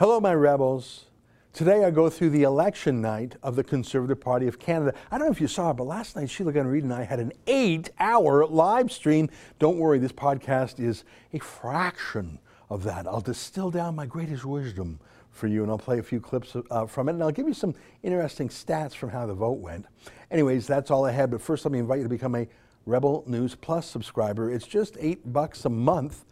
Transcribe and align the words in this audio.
Hello, 0.00 0.18
my 0.18 0.32
rebels. 0.32 1.10
Today 1.52 1.84
I 1.84 1.90
go 1.90 2.08
through 2.08 2.30
the 2.30 2.44
election 2.44 3.02
night 3.02 3.36
of 3.42 3.54
the 3.54 3.62
Conservative 3.62 4.18
Party 4.18 4.48
of 4.48 4.58
Canada. 4.58 4.94
I 5.10 5.18
don't 5.18 5.26
know 5.26 5.32
if 5.32 5.42
you 5.42 5.46
saw 5.46 5.72
it, 5.72 5.74
but 5.74 5.84
last 5.84 6.16
night 6.16 6.30
Sheila 6.30 6.52
Gunn 6.52 6.66
Reid 6.66 6.84
and 6.84 6.94
I 6.94 7.02
had 7.02 7.20
an 7.20 7.34
eight 7.46 7.90
hour 7.98 8.46
live 8.46 8.90
stream. 8.90 9.28
Don't 9.58 9.76
worry, 9.76 9.98
this 9.98 10.10
podcast 10.10 10.80
is 10.80 11.04
a 11.34 11.38
fraction 11.38 12.38
of 12.70 12.82
that. 12.84 13.06
I'll 13.06 13.20
distill 13.20 13.70
down 13.70 13.94
my 13.94 14.06
greatest 14.06 14.46
wisdom 14.46 14.98
for 15.32 15.48
you 15.48 15.62
and 15.62 15.70
I'll 15.70 15.76
play 15.76 15.98
a 15.98 16.02
few 16.02 16.18
clips 16.18 16.56
uh, 16.70 16.86
from 16.86 17.10
it 17.10 17.12
and 17.12 17.22
I'll 17.22 17.30
give 17.30 17.46
you 17.46 17.52
some 17.52 17.74
interesting 18.02 18.48
stats 18.48 18.94
from 18.94 19.10
how 19.10 19.26
the 19.26 19.34
vote 19.34 19.58
went. 19.58 19.84
Anyways, 20.30 20.66
that's 20.66 20.90
all 20.90 21.04
I 21.04 21.12
had, 21.12 21.30
but 21.30 21.42
first 21.42 21.66
let 21.66 21.72
me 21.72 21.78
invite 21.78 21.98
you 21.98 22.04
to 22.04 22.08
become 22.08 22.36
a 22.36 22.48
Rebel 22.86 23.22
News 23.26 23.54
Plus 23.54 23.86
subscriber. 23.86 24.50
It's 24.50 24.66
just 24.66 24.96
eight 24.98 25.30
bucks 25.30 25.66
a 25.66 25.68
month 25.68 26.24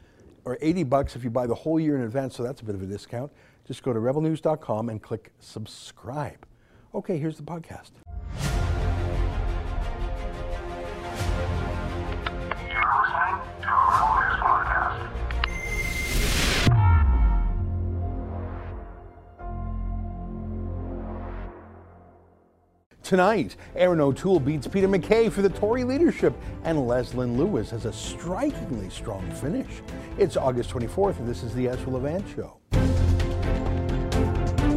or 0.47 0.57
80 0.63 0.85
bucks 0.85 1.17
if 1.17 1.23
you 1.23 1.29
buy 1.29 1.47
the 1.47 1.55
whole 1.55 1.79
year 1.79 1.97
in 1.97 2.01
advance, 2.01 2.35
so 2.35 2.43
that's 2.43 2.63
a 2.63 2.65
bit 2.65 2.75
of 2.75 2.81
a 2.81 2.87
discount. 2.87 3.31
Just 3.69 3.83
go 3.83 3.93
to 3.93 4.01
rebelnews.com 4.01 4.89
and 4.89 5.03
click 5.03 5.31
subscribe. 5.41 6.47
Okay, 6.95 7.19
here's 7.19 7.37
the 7.37 7.43
podcast. 7.43 7.91
Tonight, 23.03 23.57
Erin 23.77 24.01
O'Toole 24.01 24.41
beats 24.41 24.67
Peter 24.67 24.89
MacKay 24.89 25.29
for 25.29 25.43
the 25.43 25.49
Tory 25.51 25.85
leadership, 25.85 26.35
and 26.65 26.79
Leslyn 26.79 27.37
Lewis 27.37 27.71
has 27.71 27.85
a 27.85 27.93
strikingly 27.93 28.89
strong 28.89 29.31
finish. 29.33 29.83
It's 30.19 30.39
August 30.39 30.71
24th, 30.71 31.19
and 31.19 31.29
this 31.29 31.43
is 31.43 31.55
the 31.55 31.69
Ezra 31.69 31.91
Levant 31.91 32.25
Show. 32.35 32.59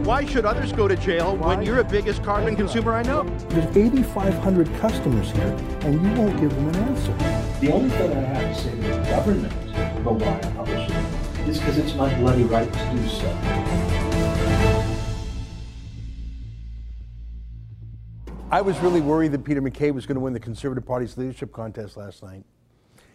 Why 0.04 0.26
should 0.26 0.46
others 0.46 0.72
go 0.74 0.88
to 0.88 0.96
jail 0.96 1.36
Why? 1.38 1.56
when 1.56 1.66
you're 1.66 1.76
the 1.76 1.84
biggest 1.84 2.24
carbon 2.24 2.56
consumer 2.56 2.94
I 2.94 3.04
know? 3.04 3.24
There's 3.50 3.78
8,500 3.78 4.74
customers 4.80 5.30
here, 5.30 5.56
and 5.82 5.94
you 5.94 6.20
won't 6.20 6.40
give 6.40 6.50
them 6.56 6.70
an 6.70 6.76
answer. 6.76 7.14
The 7.60 7.72
only 7.72 7.90
thing 7.92 8.12
I 8.12 8.22
have 8.22 8.58
to 8.58 8.64
say 8.64 8.72
to 8.72 8.78
the 8.78 9.04
government 9.04 9.54
about 10.00 10.16
why 10.16 10.38
I 10.38 10.52
publish 10.54 10.90
it 10.90 11.50
is 11.50 11.60
because 11.60 11.78
it's 11.78 11.94
my 11.94 12.12
bloody 12.16 12.44
right 12.46 12.72
to 12.74 12.92
do 12.92 13.08
so. 13.10 13.28
I 18.50 18.62
was 18.62 18.80
really 18.80 19.02
worried 19.02 19.34
that 19.34 19.44
Peter 19.44 19.62
MacKay 19.62 19.92
was 19.92 20.08
going 20.08 20.16
to 20.16 20.22
win 20.22 20.34
the 20.34 20.40
Conservative 20.40 20.84
Party's 20.84 21.16
leadership 21.16 21.54
contest 21.54 21.96
last 21.96 22.24
night. 22.24 22.44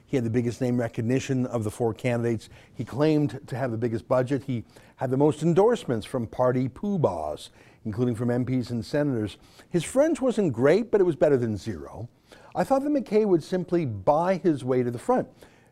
He 0.07 0.17
had 0.17 0.25
the 0.25 0.31
biggest 0.31 0.61
name 0.61 0.79
recognition 0.79 1.47
of 1.47 1.65
the 1.65 1.71
four 1.71 1.93
candidates. 1.93 2.49
He 2.75 2.85
claimed 2.85 3.41
to 3.49 3.57
have 3.57 3.73
the 3.73 3.77
biggest 3.77 4.07
budget. 4.07 4.45
He 4.45 4.65
had 4.97 5.11
the 5.11 5.17
most 5.17 5.43
endorsements 5.43 6.07
from 6.07 6.29
party 6.29 6.69
poobahs, 6.69 7.51
including 7.85 8.15
from 8.15 8.29
MPs 8.29 8.71
and 8.71 8.85
senators. 8.85 9.37
His 9.69 9.83
French 9.83 10.21
wasn't 10.21 10.53
great, 10.53 10.91
but 10.91 11.01
it 11.01 11.05
was 11.05 11.17
better 11.17 11.37
than 11.37 11.57
zero. 11.57 12.09
I 12.55 12.63
thought 12.63 12.85
that 12.85 12.91
MacKay 12.91 13.25
would 13.25 13.43
simply 13.43 13.85
buy 13.85 14.37
his 14.37 14.65
way 14.65 14.83
to 14.83 14.91
the 14.91 14.99
front 14.99 15.29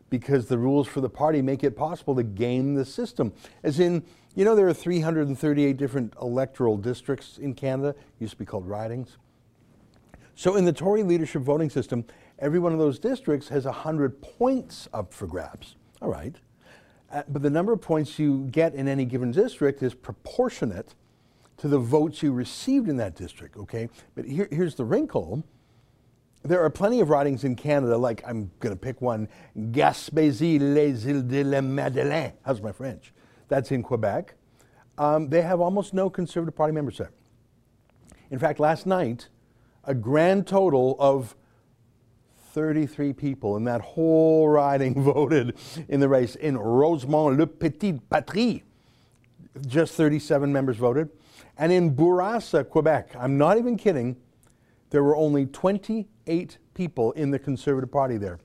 because 0.09 0.47
the 0.47 0.57
rules 0.57 0.87
for 0.87 1.01
the 1.01 1.09
party 1.09 1.41
make 1.41 1.63
it 1.63 1.75
possible 1.75 2.15
to 2.15 2.23
game 2.23 2.75
the 2.75 2.85
system. 2.85 3.33
As 3.63 3.79
in, 3.79 4.03
you 4.35 4.45
know, 4.45 4.55
there 4.55 4.67
are 4.67 4.73
338 4.73 5.77
different 5.77 6.13
electoral 6.21 6.77
districts 6.77 7.37
in 7.37 7.53
Canada, 7.53 7.95
used 8.19 8.33
to 8.33 8.37
be 8.37 8.45
called 8.45 8.67
ridings. 8.67 9.17
So 10.35 10.57
in 10.57 10.65
the 10.65 10.73
Tory 10.73 11.01
leadership 11.01 11.41
voting 11.41 11.69
system, 11.69 12.05
every 12.39 12.59
one 12.59 12.73
of 12.73 12.79
those 12.79 12.99
districts 12.99 13.49
has 13.49 13.65
100 13.65 14.21
points 14.21 14.87
up 14.93 15.13
for 15.13 15.27
grabs. 15.27 15.75
All 16.01 16.09
right. 16.09 16.35
Uh, 17.11 17.23
but 17.29 17.41
the 17.41 17.49
number 17.49 17.71
of 17.71 17.81
points 17.81 18.19
you 18.19 18.47
get 18.51 18.73
in 18.73 18.87
any 18.87 19.05
given 19.05 19.31
district 19.31 19.81
is 19.83 19.93
proportionate 19.93 20.95
to 21.57 21.67
the 21.67 21.79
votes 21.79 22.21
you 22.21 22.33
received 22.33 22.89
in 22.89 22.97
that 22.97 23.15
district, 23.15 23.55
okay? 23.57 23.89
But 24.15 24.25
here, 24.25 24.47
here's 24.51 24.75
the 24.75 24.83
wrinkle. 24.83 25.43
There 26.43 26.61
are 26.61 26.69
plenty 26.69 26.99
of 26.99 27.09
ridings 27.09 27.43
in 27.43 27.55
Canada, 27.55 27.97
like 27.97 28.23
I'm 28.27 28.51
going 28.59 28.75
to 28.75 28.79
pick 28.79 29.01
one 29.01 29.29
Gaspésie, 29.57 30.59
les 30.59 31.05
îles 31.05 31.27
de 31.27 31.43
la 31.43 31.61
Madeleine. 31.61 32.33
How's 32.43 32.61
my 32.61 32.71
French? 32.71 33.13
That's 33.47 33.71
in 33.71 33.83
Quebec. 33.83 34.35
Um, 34.97 35.29
they 35.29 35.41
have 35.41 35.61
almost 35.61 35.93
no 35.93 36.09
Conservative 36.09 36.55
Party 36.55 36.73
members 36.73 36.97
there. 36.97 37.11
In 38.29 38.39
fact, 38.39 38.59
last 38.59 38.85
night, 38.85 39.29
a 39.83 39.93
grand 39.93 40.47
total 40.47 40.95
of 40.99 41.35
33 42.55 43.11
people 43.11 43.57
in 43.57 43.65
that 43.65 43.81
whole 43.81 44.47
riding 44.47 45.03
voted 45.03 45.57
in 45.89 45.99
the 45.99 46.07
race. 46.07 46.35
In 46.35 46.57
Rosemont 46.57 47.37
Le 47.37 47.45
Petit 47.45 47.99
Patrie, 48.09 48.63
just 49.67 49.93
37 49.95 50.51
members 50.51 50.77
voted. 50.77 51.09
And 51.57 51.73
in 51.73 51.93
Bourassa, 51.93 52.67
Quebec, 52.67 53.13
I'm 53.19 53.37
not 53.37 53.57
even 53.57 53.75
kidding, 53.75 54.15
there 54.89 55.03
were 55.03 55.17
only 55.17 55.45
28 55.45 56.57
people 56.73 57.11
in 57.11 57.31
the 57.31 57.39
Conservative 57.39 57.91
Party 57.91 58.15
there 58.15 58.39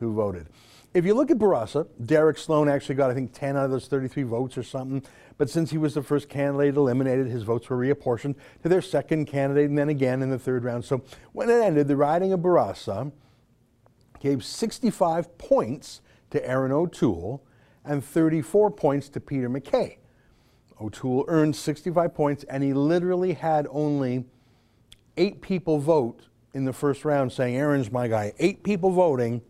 who 0.00 0.12
voted. 0.12 0.48
If 0.92 1.06
you 1.06 1.14
look 1.14 1.30
at 1.30 1.38
Bourassa, 1.38 1.86
Derek 2.04 2.38
Sloan 2.38 2.68
actually 2.68 2.96
got, 2.96 3.12
I 3.12 3.14
think, 3.14 3.32
10 3.32 3.56
out 3.56 3.66
of 3.66 3.70
those 3.70 3.86
33 3.86 4.24
votes 4.24 4.58
or 4.58 4.64
something. 4.64 5.04
But 5.38 5.48
since 5.48 5.70
he 5.70 5.78
was 5.78 5.94
the 5.94 6.02
first 6.02 6.28
candidate 6.28 6.76
eliminated, 6.76 7.28
his 7.28 7.44
votes 7.44 7.70
were 7.70 7.76
reapportioned 7.76 8.34
to 8.64 8.68
their 8.68 8.82
second 8.82 9.26
candidate 9.26 9.70
and 9.70 9.78
then 9.78 9.88
again 9.88 10.20
in 10.20 10.30
the 10.30 10.38
third 10.38 10.64
round. 10.64 10.84
So 10.84 11.02
when 11.32 11.48
it 11.48 11.62
ended, 11.62 11.86
the 11.86 11.96
riding 11.96 12.32
of 12.32 12.40
Bourassa 12.40 13.12
gave 14.22 14.44
65 14.44 15.36
points 15.36 16.00
to 16.30 16.48
Erin 16.48 16.70
O'Toole 16.70 17.42
and 17.84 18.04
34 18.04 18.70
points 18.70 19.08
to 19.08 19.20
Peter 19.20 19.48
MacKay. 19.48 19.98
O'Toole 20.80 21.24
earned 21.26 21.56
65 21.56 22.14
points, 22.14 22.44
and 22.44 22.62
he 22.62 22.72
literally 22.72 23.32
had 23.32 23.66
only 23.70 24.24
eight 25.16 25.42
people 25.42 25.78
vote 25.78 26.28
in 26.54 26.64
the 26.64 26.72
first 26.72 27.04
round 27.04 27.32
saying, 27.32 27.56
Erin's 27.56 27.90
my 27.90 28.06
guy. 28.06 28.32
Eight 28.38 28.62
people 28.62 28.92
voting 28.92 29.42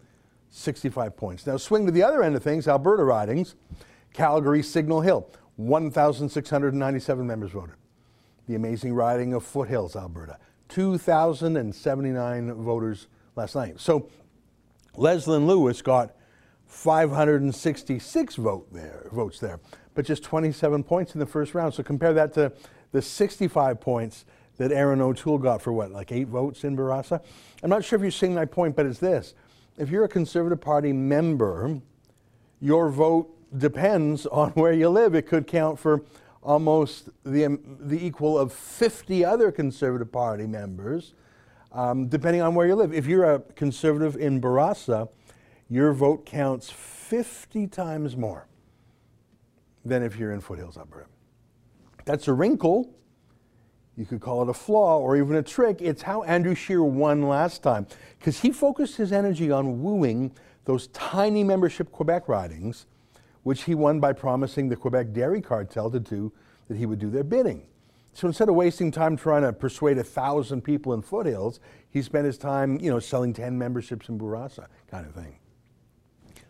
65 0.49 1.17
points. 1.17 1.47
Now, 1.47 1.59
swing 1.59 1.85
to 1.85 1.93
the 1.93 2.03
other 2.03 2.23
end 2.23 2.35
of 2.35 2.43
things, 2.43 2.67
Alberta 2.67 3.05
ridings, 3.05 3.57
Calgary, 4.15 4.63
Signal 4.63 5.03
Hill, 5.03 5.29
1,697 5.57 7.27
members 7.27 7.51
voted. 7.51 7.75
The 8.47 8.55
amazing 8.55 8.95
riding 8.95 9.35
of 9.35 9.45
Foothills, 9.45 9.97
Alberta, 9.97 10.39
2,079 10.71 12.55
voters 12.55 13.09
last 13.37 13.55
night. 13.55 13.79
So, 13.79 14.09
Leslyn 14.97 15.47
Lewis 15.47 15.83
got 15.83 16.15
566 16.67 18.37
vote 18.37 18.73
there, 18.73 19.09
votes 19.13 19.39
there, 19.39 19.61
but 19.95 20.05
just 20.05 20.23
27 20.23 20.83
points 20.85 21.15
in 21.15 21.21
the 21.21 21.27
first 21.27 21.55
round. 21.55 21.75
So 21.75 21.83
compare 21.83 22.13
that 22.15 22.33
to 22.35 22.53
the 22.93 23.03
65 23.03 23.81
points 23.81 24.25
that 24.57 24.73
Erin 24.73 25.01
O'Toole 25.01 25.39
got 25.39 25.63
for 25.63 25.73
what, 25.73 25.91
like 25.91 26.13
eight 26.13 26.29
votes 26.29 26.65
in 26.65 26.77
Bourassa? 26.77 27.23
I'm 27.63 27.71
not 27.71 27.85
sure 27.85 27.97
if 27.97 28.03
you're 28.03 28.11
seeing 28.11 28.35
my 28.35 28.45
point, 28.45 28.77
but 28.77 28.87
it's 28.87 28.99
this 28.99 29.35
if 29.79 29.91
you're 29.91 30.05
a 30.05 30.09
Conservative 30.09 30.61
Party 30.61 30.93
member, 30.93 31.81
your 32.61 32.91
vote 32.91 33.31
depends 33.59 34.27
on 34.27 34.51
where 34.55 34.73
you 34.73 34.89
live. 34.89 35.15
It 35.15 35.27
could 35.27 35.47
count 35.47 35.79
for 35.79 36.05
almost 36.43 37.09
the, 37.25 37.59
the 37.81 38.05
equal 38.05 38.39
of 38.39 38.53
50 38.53 39.25
other 39.25 39.53
Conservative 39.53 40.11
Party 40.11 40.47
members, 40.47 41.15
um, 41.73 42.09
depending 42.09 42.43
on 42.43 42.55
where 42.55 42.67
you 42.67 42.75
live. 42.75 42.93
If 42.93 43.07
you're 43.07 43.25
a 43.25 43.41
Conservative 43.41 44.17
in 44.17 44.41
Bourassa, 44.41 45.09
your 45.69 45.93
vote 45.93 46.27
counts 46.27 46.71
50 46.71 47.67
times 47.67 48.17
more 48.17 48.47
than 49.85 50.03
if 50.03 50.17
you're 50.17 50.33
in 50.33 50.41
Foothills, 50.41 50.77
Alberta. 50.77 51.07
That's 52.05 52.29
a 52.29 52.33
wrinkle 52.33 52.95
you 53.97 54.07
could 54.07 54.21
call 54.21 54.43
it 54.43 54.49
a 54.49 54.55
flaw 54.55 54.99
or 54.99 55.17
even 55.17 55.37
a 55.37 55.43
trick. 55.43 55.83
It's 55.83 56.03
how 56.03 56.23
Andrew 56.23 56.55
Scheer 56.55 56.83
won 56.83 57.23
last 57.29 57.63
time 57.63 57.87
because 58.19 58.41
he 58.41 58.51
focused 58.51 58.97
his 58.97 59.13
energy 59.13 59.51
on 59.51 59.83
wooing 59.83 60.33
those 60.65 60.87
tiny 60.89 61.45
membership 61.45 61.93
Quebec 61.93 62.29
ridings, 62.29 62.87
which 63.43 63.65
he 63.65 63.75
won 63.75 64.01
by 64.01 64.13
promising 64.13 64.69
the 64.69 64.77
Quebec 64.77 65.13
dairy 65.13 65.43
cartel 65.43 65.91
to 65.91 66.01
do 66.01 66.33
that 66.69 66.77
he 66.77 66.87
would 66.87 66.99
do 66.99 67.11
their 67.11 67.25
bidding. 67.25 67.67
So 68.15 68.27
instead 68.27 68.49
of 68.49 68.55
wasting 68.55 68.91
time 68.91 69.17
trying 69.17 69.43
to 69.43 69.53
persuade 69.53 69.99
a 69.99 70.05
thousand 70.05 70.63
people 70.63 70.93
in 70.93 71.03
foothills, 71.03 71.61
he 71.89 72.03
spent 72.03 72.27
his 72.27 72.37
time, 72.37 72.79
you 72.79 72.91
know, 72.91 72.99
selling 72.99 73.33
10 73.33 73.57
memberships 73.57 74.09
in 74.09 74.19
Bourassa, 74.19 74.67
kind 74.91 75.07
of 75.07 75.15
thing. 75.15 75.37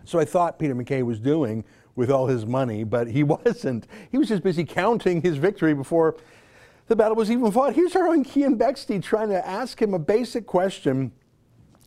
So 0.04 0.18
I 0.18 0.24
thought 0.24 0.58
Peter 0.58 0.74
MacKay 0.74 1.02
was 1.02 1.20
doing 1.20 1.64
with 1.94 2.10
all 2.10 2.26
his 2.26 2.44
money, 2.46 2.84
but 2.84 3.08
he 3.08 3.22
wasn't. 3.22 3.86
He 4.10 4.18
was 4.18 4.28
just 4.28 4.42
busy 4.42 4.64
counting 4.64 5.22
his 5.22 5.36
victory 5.36 5.74
before 5.74 6.16
the 6.88 6.96
battle 6.96 7.16
was 7.16 7.30
even 7.30 7.50
fought. 7.52 7.74
Here's 7.74 7.94
our 7.94 8.08
own 8.08 8.24
Keean 8.24 8.58
Bexte 8.58 9.02
trying 9.02 9.28
to 9.28 9.46
ask 9.46 9.80
him 9.80 9.94
a 9.94 9.98
basic 9.98 10.46
question. 10.46 11.12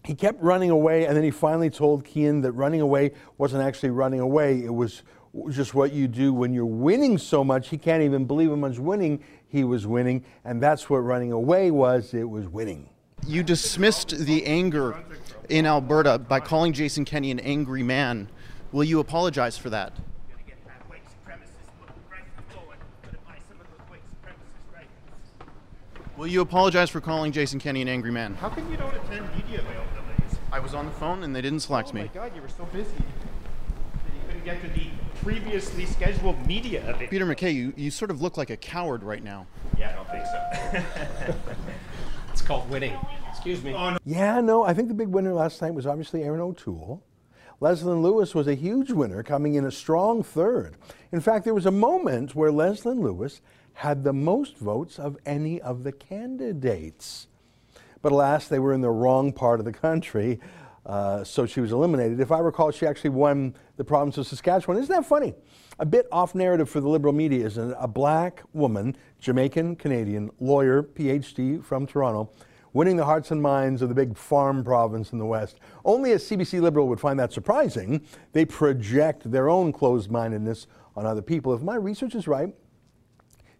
He 0.05 0.15
kept 0.15 0.41
running 0.41 0.69
away, 0.69 1.05
and 1.05 1.17
then 1.17 1.23
he 1.23 1.31
finally 1.31 1.69
told 1.69 2.05
Keean 2.05 2.41
that 2.41 2.53
running 2.53 2.79
away 2.79 3.11
wasn't 3.37 3.63
actually 3.63 3.89
running 3.89 4.19
away. 4.19 4.63
It 4.63 4.73
was 4.73 5.03
just 5.49 5.73
what 5.73 5.91
you 5.91 6.07
do 6.07 6.33
when 6.33 6.53
you're 6.53 6.65
winning 6.65 7.17
so 7.17 7.43
much. 7.43 7.69
He 7.69 7.77
can't 7.77 8.03
even 8.03 8.25
believe 8.25 8.49
how 8.49 8.55
much 8.55 8.77
winning 8.77 9.23
he 9.47 9.63
was 9.63 9.85
winning, 9.85 10.23
and 10.43 10.61
that's 10.61 10.89
what 10.89 10.97
running 10.97 11.31
away 11.31 11.71
was. 11.71 12.13
It 12.13 12.29
was 12.29 12.47
winning. 12.47 12.89
You 13.27 13.43
dismissed 13.43 14.09
the 14.09 14.45
anger 14.45 14.97
in 15.49 15.65
Alberta 15.65 16.19
by 16.19 16.39
calling 16.39 16.73
Jason 16.73 17.05
Kenney 17.05 17.31
an 17.31 17.39
angry 17.39 17.83
man. 17.83 18.29
Will 18.71 18.83
you 18.83 18.99
apologize 18.99 19.57
for 19.57 19.69
that? 19.71 19.93
Will 26.17 26.27
you 26.27 26.39
apologize 26.39 26.89
for 26.89 27.01
calling 27.01 27.33
Jason 27.33 27.59
Kenney 27.59 27.81
an 27.81 27.89
angry 27.89 28.11
man? 28.11 28.35
How 28.35 28.47
can 28.47 28.69
you 28.71 28.77
not 28.77 28.95
attend 28.95 29.27
media 29.35 29.59
availabilities? 29.59 30.37
I 30.49 30.59
was 30.59 30.73
on 30.73 30.85
the 30.85 30.91
phone 30.93 31.23
and 31.23 31.35
they 31.35 31.41
didn't 31.41 31.59
select 31.59 31.93
me. 31.93 32.01
Oh 32.01 32.03
my 32.05 32.27
god, 32.27 32.35
you 32.35 32.41
were 32.41 32.47
so 32.47 32.63
busy 32.65 32.89
get 34.45 34.61
to 34.61 34.67
the 34.69 34.87
previously 35.23 35.85
scheduled 35.85 36.45
media 36.45 36.87
event. 36.87 37.09
Peter 37.09 37.25
MacKay, 37.25 37.51
you, 37.51 37.73
you 37.75 37.89
sort 37.89 38.11
of 38.11 38.21
look 38.21 38.37
like 38.37 38.51
a 38.51 38.57
coward 38.57 39.03
right 39.03 39.23
now. 39.23 39.47
Yeah, 39.77 39.89
I 39.89 39.95
don't 39.95 40.09
think 40.09 40.25
so. 40.25 41.35
It's 42.31 42.41
called 42.41 42.69
winning. 42.69 42.99
Excuse 43.29 43.63
me. 43.63 43.73
Oh, 43.73 43.95
yeah, 44.03 44.41
no, 44.41 44.65
I 44.65 44.73
think 44.73 44.89
the 44.89 44.93
big 44.93 45.07
winner 45.07 45.33
last 45.33 45.61
night 45.61 45.73
was 45.73 45.87
obviously 45.87 46.21
Erin 46.21 46.41
O'Toole. 46.41 47.01
Leslyn 47.61 48.01
Lewis 48.01 48.35
was 48.35 48.45
a 48.45 48.55
huge 48.55 48.91
winner, 48.91 49.23
coming 49.23 49.55
in 49.55 49.63
a 49.63 49.71
strong 49.71 50.21
third. 50.21 50.75
In 51.13 51.21
fact, 51.21 51.45
there 51.45 51.53
was 51.53 51.65
a 51.65 51.71
moment 51.71 52.35
where 52.35 52.51
Leslyn 52.51 52.99
Lewis 52.99 53.39
had 53.75 54.03
the 54.03 54.11
most 54.11 54.57
votes 54.57 54.99
of 54.99 55.17
any 55.25 55.61
of 55.61 55.83
the 55.83 55.93
candidates. 55.93 57.27
But 58.01 58.11
alas, 58.11 58.49
they 58.49 58.59
were 58.59 58.73
in 58.73 58.81
the 58.81 58.91
wrong 58.91 59.31
part 59.31 59.59
of 59.61 59.65
the 59.65 59.71
country, 59.71 60.41
uh, 60.85 61.23
so 61.23 61.45
she 61.45 61.61
was 61.61 61.71
eliminated. 61.71 62.19
If 62.19 62.31
I 62.31 62.39
recall, 62.39 62.71
she 62.71 62.85
actually 62.85 63.09
won 63.09 63.55
the 63.77 63.83
province 63.83 64.17
of 64.17 64.27
Saskatchewan. 64.27 64.77
Isn't 64.77 64.93
that 64.93 65.05
funny? 65.05 65.33
A 65.79 65.85
bit 65.85 66.07
off 66.11 66.35
narrative 66.35 66.69
for 66.69 66.79
the 66.79 66.87
liberal 66.87 67.13
media, 67.13 67.45
isn't 67.45 67.71
it? 67.71 67.77
A 67.79 67.87
black 67.87 68.43
woman, 68.53 68.95
Jamaican 69.19 69.77
Canadian, 69.77 70.29
lawyer, 70.39 70.83
PhD 70.83 71.63
from 71.63 71.87
Toronto, 71.87 72.29
winning 72.71 72.97
the 72.97 73.05
hearts 73.05 73.31
and 73.31 73.41
minds 73.41 73.81
of 73.81 73.89
the 73.89 73.95
big 73.95 74.15
farm 74.15 74.63
province 74.63 75.11
in 75.11 75.17
the 75.17 75.25
West. 75.25 75.59
Only 75.83 76.11
a 76.11 76.17
CBC 76.17 76.61
Liberal 76.61 76.87
would 76.87 76.99
find 76.99 77.19
that 77.19 77.33
surprising. 77.33 78.05
They 78.33 78.45
project 78.45 79.29
their 79.31 79.49
own 79.49 79.73
closed 79.73 80.11
mindedness 80.11 80.67
on 80.95 81.05
other 81.05 81.21
people. 81.21 81.53
If 81.53 81.61
my 81.61 81.75
research 81.75 82.15
is 82.15 82.27
right, 82.27 82.53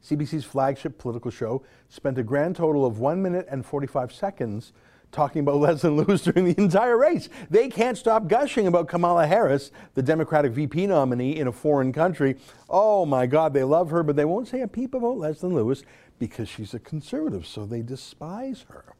CBC's 0.04 0.46
flagship 0.46 1.00
political 1.00 1.32
show 1.32 1.64
spent 1.90 2.20
a 2.20 2.24
grand 2.24 2.56
total 2.56 2.86
of 2.86 3.00
1 3.00 3.22
minute 3.22 3.48
and 3.50 3.66
45 3.66 4.14
seconds 4.14 4.72
talking 5.16 5.40
about 5.40 5.56
Leslyn 5.62 5.96
Lewis 5.96 6.22
during 6.22 6.46
the 6.46 6.62
entire 6.62 6.98
race. 6.98 7.30
They 7.50 7.70
can't 7.70 7.98
stop 7.98 8.28
gushing 8.28 8.68
about 8.68 8.88
Kamala 8.88 9.26
Harris, 9.26 9.72
the 9.96 10.04
Democratic 10.04 10.52
VP 10.52 10.88
nominee 10.88 11.38
in 11.38 11.48
a 11.48 11.52
foreign 11.52 11.92
country. 11.92 12.36
Oh 12.70 13.06
my 13.06 13.26
God, 13.26 13.54
they 13.54 13.64
love 13.64 13.90
her, 13.90 14.04
but 14.04 14.16
they 14.16 14.26
won't 14.26 14.48
say 14.48 14.62
a 14.62 14.68
peep 14.68 14.94
about 14.94 15.18
Leslyn 15.18 15.54
Lewis 15.54 15.84
because 16.20 16.48
she's 16.48 16.74
a 16.74 16.80
conservative, 16.80 17.48
so 17.48 17.66
they 17.66 17.82
despise 17.82 18.66
her. 18.70 18.96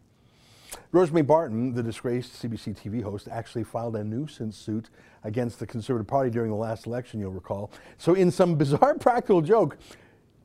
Rosemary 0.92 1.24
Barton, 1.24 1.74
the 1.74 1.84
disgraced 1.84 2.42
CBC 2.42 2.76
TV 2.76 3.04
host, 3.04 3.28
actually 3.30 3.64
filed 3.64 3.96
a 3.96 4.04
nuisance 4.04 4.58
suit 4.58 4.90
against 5.24 5.60
the 5.60 5.68
Conservative 5.68 6.08
Party 6.08 6.30
during 6.30 6.50
the 6.50 6.58
last 6.58 6.86
election, 6.86 7.20
you'll 7.20 7.32
recall. 7.32 7.72
So, 7.98 8.14
in 8.14 8.32
some 8.32 8.56
bizarre 8.56 8.96
practical 9.00 9.42
joke, 9.42 9.78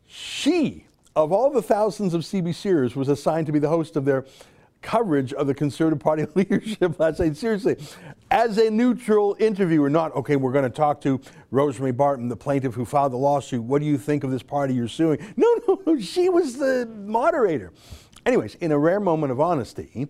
she, 0.06 0.86
of 1.14 1.32
all 1.32 1.50
the 1.50 1.62
thousands 1.62 2.14
of 2.14 2.22
CBCers, 2.22 2.96
was 2.96 3.08
assigned 3.08 3.46
to 3.46 3.52
be 3.52 3.58
the 3.58 3.68
host 3.68 3.96
of 3.96 4.04
their 4.04 4.24
coverage 4.82 5.32
of 5.32 5.46
the 5.46 5.54
Conservative 5.54 5.98
Party 5.98 6.26
leadership 6.34 6.98
last 6.98 7.20
night. 7.20 7.36
Seriously, 7.36 7.76
as 8.30 8.58
a 8.58 8.70
neutral 8.70 9.36
interviewer, 9.38 9.90
not, 9.90 10.14
okay, 10.16 10.36
we're 10.36 10.52
going 10.52 10.64
to 10.64 10.70
talk 10.70 11.00
to 11.02 11.20
Rosemary 11.50 11.92
Barton, 11.92 12.28
the 12.28 12.36
plaintiff 12.36 12.74
who 12.74 12.84
filed 12.84 13.12
the 13.12 13.16
lawsuit. 13.16 13.62
What 13.62 13.80
do 13.80 13.86
you 13.86 13.98
think 13.98 14.24
of 14.24 14.30
this 14.30 14.42
party 14.42 14.74
you're 14.74 14.88
suing? 14.88 15.18
No, 15.36 15.54
no, 15.68 15.82
no, 15.86 16.00
she 16.00 16.28
was 16.28 16.58
the 16.58 16.88
moderator. 17.04 17.72
Anyways, 18.26 18.54
in 18.56 18.72
a 18.72 18.78
rare 18.78 19.00
moment 19.00 19.32
of 19.32 19.40
honesty, 19.40 20.08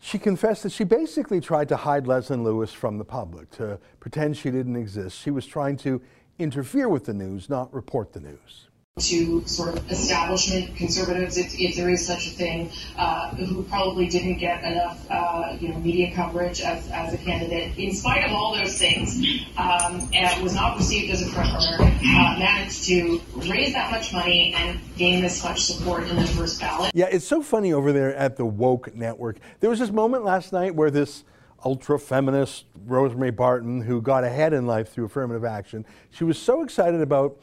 she 0.00 0.18
confessed 0.18 0.62
that 0.62 0.72
she 0.72 0.84
basically 0.84 1.40
tried 1.40 1.68
to 1.68 1.76
hide 1.76 2.04
Leslyn 2.04 2.44
Lewis 2.44 2.72
from 2.72 2.98
the 2.98 3.04
public, 3.04 3.50
to 3.52 3.78
pretend 4.00 4.36
she 4.36 4.50
didn't 4.50 4.76
exist. 4.76 5.18
She 5.18 5.30
was 5.30 5.44
trying 5.44 5.76
to 5.78 6.00
interfere 6.38 6.88
with 6.88 7.04
the 7.04 7.14
news, 7.14 7.50
not 7.50 7.72
report 7.74 8.12
the 8.12 8.20
news. 8.20 8.67
To 8.98 9.46
sort 9.46 9.76
of 9.76 9.90
establishment 9.90 10.76
conservatives, 10.76 11.36
if, 11.36 11.58
if 11.58 11.76
there 11.76 11.90
is 11.90 12.06
such 12.06 12.26
a 12.26 12.30
thing, 12.30 12.70
uh, 12.96 13.30
who 13.30 13.62
probably 13.64 14.06
didn't 14.08 14.38
get 14.38 14.62
enough, 14.64 15.06
uh, 15.10 15.56
you 15.60 15.68
know, 15.68 15.78
media 15.78 16.14
coverage 16.14 16.60
as, 16.60 16.88
as 16.90 17.14
a 17.14 17.18
candidate, 17.18 17.76
in 17.78 17.94
spite 17.94 18.24
of 18.24 18.32
all 18.32 18.56
those 18.56 18.78
things, 18.78 19.18
um, 19.56 20.08
and 20.12 20.42
was 20.42 20.54
not 20.54 20.76
perceived 20.76 21.10
as 21.12 21.22
a 21.22 21.30
front 21.30 21.52
runner, 21.52 21.90
uh, 21.90 22.38
managed 22.38 22.84
to 22.84 23.20
raise 23.50 23.72
that 23.72 23.90
much 23.90 24.12
money 24.12 24.54
and 24.56 24.78
gain 24.96 25.22
this 25.22 25.42
much 25.44 25.62
support 25.62 26.08
in 26.08 26.16
the 26.16 26.26
first 26.26 26.60
ballot. 26.60 26.90
Yeah, 26.94 27.06
it's 27.06 27.26
so 27.26 27.42
funny 27.42 27.72
over 27.72 27.92
there 27.92 28.14
at 28.14 28.36
the 28.36 28.44
Woke 28.44 28.94
Network. 28.94 29.38
There 29.60 29.70
was 29.70 29.78
this 29.78 29.90
moment 29.90 30.24
last 30.24 30.52
night 30.52 30.74
where 30.74 30.90
this 30.90 31.24
ultra 31.64 31.98
feminist 31.98 32.66
Rosemary 32.86 33.30
Barton, 33.30 33.80
who 33.80 34.00
got 34.00 34.24
ahead 34.24 34.52
in 34.52 34.66
life 34.66 34.92
through 34.92 35.06
affirmative 35.06 35.44
action, 35.44 35.84
she 36.10 36.24
was 36.24 36.38
so 36.38 36.62
excited 36.62 37.00
about 37.00 37.38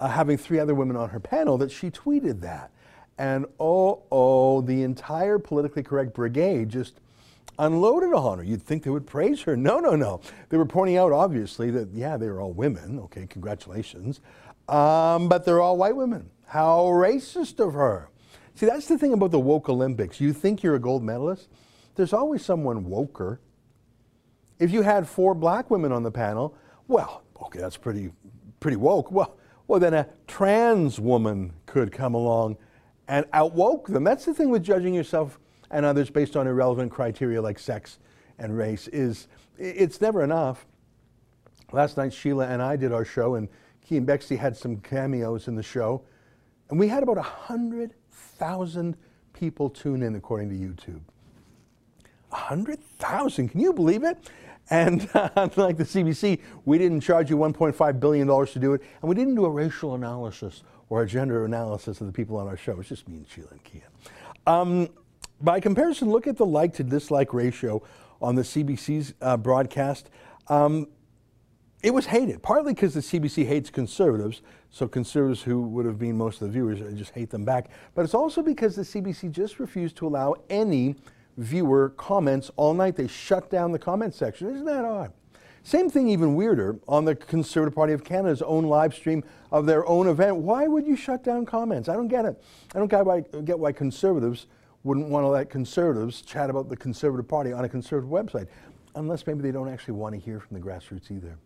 uh, 0.00 0.08
having 0.08 0.36
three 0.36 0.58
other 0.58 0.74
women 0.74 0.96
on 0.96 1.10
her 1.10 1.20
panel 1.20 1.58
that 1.58 1.70
she 1.70 1.90
tweeted 1.90 2.40
that. 2.40 2.70
And 3.18 3.44
oh, 3.60 4.02
oh, 4.10 4.62
the 4.62 4.82
entire 4.82 5.38
politically 5.38 5.82
correct 5.82 6.14
brigade 6.14 6.70
just 6.70 7.00
unloaded 7.58 8.14
on 8.14 8.38
her. 8.38 8.44
You'd 8.44 8.62
think 8.62 8.82
they 8.82 8.90
would 8.90 9.06
praise 9.06 9.42
her. 9.42 9.56
No, 9.56 9.78
no, 9.78 9.94
no. 9.94 10.22
They 10.48 10.56
were 10.56 10.64
pointing 10.64 10.96
out, 10.96 11.12
obviously, 11.12 11.70
that, 11.72 11.90
yeah, 11.92 12.16
they 12.16 12.28
were 12.28 12.40
all 12.40 12.52
women. 12.52 12.98
Okay, 13.00 13.26
congratulations. 13.26 14.20
Um, 14.68 15.28
but 15.28 15.44
they're 15.44 15.60
all 15.60 15.76
white 15.76 15.94
women. 15.94 16.30
How 16.46 16.84
racist 16.86 17.60
of 17.64 17.74
her. 17.74 18.08
See, 18.54 18.66
that's 18.66 18.88
the 18.88 18.96
thing 18.96 19.12
about 19.12 19.30
the 19.30 19.38
woke 19.38 19.68
Olympics. 19.68 20.20
You 20.20 20.32
think 20.32 20.62
you're 20.62 20.74
a 20.74 20.80
gold 20.80 21.02
medalist, 21.02 21.48
there's 21.96 22.12
always 22.12 22.44
someone 22.44 22.86
woker. 22.86 23.38
If 24.58 24.70
you 24.70 24.82
had 24.82 25.06
four 25.06 25.34
black 25.34 25.70
women 25.70 25.92
on 25.92 26.02
the 26.02 26.10
panel, 26.10 26.54
well, 26.88 27.22
okay, 27.42 27.58
that's 27.58 27.76
pretty, 27.76 28.10
pretty 28.60 28.76
woke. 28.76 29.12
Well, 29.12 29.36
well, 29.70 29.78
then 29.78 29.94
a 29.94 30.08
trans 30.26 30.98
woman 30.98 31.52
could 31.64 31.92
come 31.92 32.12
along 32.12 32.56
and 33.06 33.24
outwoke 33.32 33.86
them. 33.86 34.02
That's 34.02 34.24
the 34.24 34.34
thing 34.34 34.50
with 34.50 34.64
judging 34.64 34.92
yourself 34.92 35.38
and 35.70 35.86
others 35.86 36.10
based 36.10 36.36
on 36.36 36.48
irrelevant 36.48 36.90
criteria 36.90 37.40
like 37.40 37.56
sex 37.56 38.00
and 38.40 38.58
race 38.58 38.88
is 38.88 39.28
it's 39.58 40.00
never 40.00 40.24
enough. 40.24 40.66
Last 41.70 41.96
night, 41.96 42.12
Sheila 42.12 42.48
and 42.48 42.60
I 42.60 42.74
did 42.74 42.92
our 42.92 43.04
show, 43.04 43.36
and 43.36 43.48
Keean 43.86 44.08
had 44.36 44.56
some 44.56 44.78
cameos 44.78 45.46
in 45.46 45.54
the 45.54 45.62
show, 45.62 46.02
and 46.70 46.76
we 46.76 46.88
had 46.88 47.04
about 47.04 47.18
100,000 47.18 48.96
people 49.32 49.70
tune 49.70 50.02
in, 50.02 50.16
according 50.16 50.48
to 50.48 50.56
YouTube. 50.56 51.02
100,000, 52.30 53.48
can 53.48 53.60
you 53.60 53.72
believe 53.72 54.04
it? 54.04 54.30
And 54.70 55.08
unlike 55.14 55.76
the 55.76 55.84
CBC, 55.84 56.40
we 56.64 56.78
didn't 56.78 57.00
charge 57.00 57.30
you 57.30 57.36
$1.5 57.36 58.00
billion 58.00 58.26
to 58.26 58.58
do 58.58 58.74
it, 58.74 58.82
and 59.02 59.08
we 59.08 59.14
didn't 59.14 59.34
do 59.34 59.44
a 59.44 59.50
racial 59.50 59.94
analysis 59.94 60.62
or 60.88 61.02
a 61.02 61.06
gender 61.06 61.44
analysis 61.44 62.00
of 62.00 62.06
the 62.06 62.12
people 62.12 62.36
on 62.36 62.46
our 62.46 62.56
show. 62.56 62.78
It's 62.80 62.88
just 62.88 63.08
me 63.08 63.18
and 63.18 63.28
Sheila 63.28 63.48
and 63.50 63.64
Keean. 63.64 63.82
Um, 64.46 64.88
by 65.40 65.60
comparison, 65.60 66.10
look 66.10 66.26
at 66.26 66.36
the 66.36 66.46
like 66.46 66.74
to 66.74 66.84
dislike 66.84 67.32
ratio 67.32 67.82
on 68.20 68.34
the 68.34 68.42
CBC's 68.42 69.14
uh, 69.20 69.36
broadcast. 69.36 70.10
Um, 70.48 70.88
it 71.82 71.94
was 71.94 72.06
hated, 72.06 72.42
partly 72.42 72.74
because 72.74 72.92
the 72.92 73.00
CBC 73.00 73.46
hates 73.46 73.70
conservatives, 73.70 74.42
so 74.70 74.86
conservatives 74.86 75.42
who 75.42 75.62
would 75.62 75.86
have 75.86 75.98
been 75.98 76.16
most 76.16 76.42
of 76.42 76.48
the 76.48 76.52
viewers 76.52 76.80
uh, 76.82 76.90
just 76.94 77.12
hate 77.12 77.30
them 77.30 77.44
back. 77.44 77.70
But 77.94 78.04
it's 78.04 78.14
also 78.14 78.42
because 78.42 78.76
the 78.76 78.82
CBC 78.82 79.32
just 79.32 79.58
refused 79.58 79.96
to 79.96 80.06
allow 80.06 80.34
any 80.50 80.96
viewer 81.36 81.90
comments 81.90 82.50
all 82.56 82.74
night. 82.74 82.96
They 82.96 83.06
shut 83.06 83.50
down 83.50 83.72
the 83.72 83.78
comment 83.78 84.14
section. 84.14 84.48
Isn't 84.50 84.66
that 84.66 84.84
odd? 84.84 85.12
Same 85.62 85.90
thing, 85.90 86.08
even 86.08 86.34
weirder, 86.34 86.78
on 86.88 87.04
the 87.04 87.14
Conservative 87.14 87.74
Party 87.74 87.92
of 87.92 88.02
Canada's 88.02 88.40
own 88.42 88.64
live 88.64 88.94
stream 88.94 89.22
of 89.52 89.66
their 89.66 89.86
own 89.86 90.08
event. 90.08 90.36
Why 90.36 90.66
would 90.66 90.86
you 90.86 90.96
shut 90.96 91.22
down 91.22 91.44
comments? 91.44 91.88
I 91.88 91.94
don't 91.94 92.08
get 92.08 92.24
it. 92.24 92.42
I 92.74 92.78
don't 92.78 92.88
get 92.88 93.04
why, 93.04 93.20
get 93.44 93.58
why 93.58 93.72
conservatives 93.72 94.46
wouldn't 94.84 95.08
want 95.08 95.24
to 95.24 95.28
let 95.28 95.50
conservatives 95.50 96.22
chat 96.22 96.48
about 96.48 96.70
the 96.70 96.76
Conservative 96.76 97.28
Party 97.28 97.52
on 97.52 97.64
a 97.64 97.68
conservative 97.68 98.10
website, 98.10 98.48
unless 98.94 99.26
maybe 99.26 99.42
they 99.42 99.52
don't 99.52 99.68
actually 99.68 99.94
want 99.94 100.14
to 100.14 100.20
hear 100.20 100.40
from 100.40 100.58
the 100.58 100.62
grassroots 100.62 101.10
either. 101.10 101.36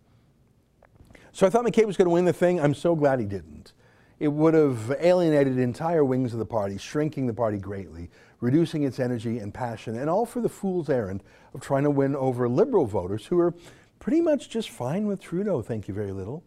So 1.33 1.45
I 1.45 1.51
thought 1.51 1.65
McCabe 1.65 1.87
was 1.87 1.97
going 1.97 2.07
to 2.07 2.15
win 2.15 2.25
the 2.25 2.33
thing. 2.33 2.61
I'm 2.61 2.75
so 2.75 2.95
glad 2.95 3.19
he 3.19 3.27
didn't. 3.27 3.73
It 4.21 4.29
would 4.29 4.55
have 4.55 4.95
alienated 5.01 5.59
entire 5.59 6.05
wings 6.05 6.33
of 6.33 6.39
the 6.39 6.47
party, 6.47 6.79
shrinking 6.79 7.27
the 7.27 7.35
party 7.35 7.59
greatly, 7.59 8.11
reducing 8.45 8.83
its 8.83 9.01
energy 9.01 9.39
and 9.39 9.55
passion, 9.55 9.97
and 9.97 10.11
all 10.11 10.27
for 10.27 10.43
the 10.43 10.51
fool's 10.51 10.91
errand 10.91 11.25
of 11.55 11.63
trying 11.63 11.83
to 11.83 11.91
win 11.91 12.15
over 12.15 12.47
liberal 12.47 12.85
voters 12.85 13.25
who 13.27 13.41
are 13.41 13.55
pretty 14.01 14.21
much 14.21 14.51
just 14.51 14.69
fine 14.69 15.07
with 15.07 15.19
Trudeau, 15.19 15.63
thank 15.63 15.89
you 15.89 15.95
very 15.95 16.13
little. 16.13 16.45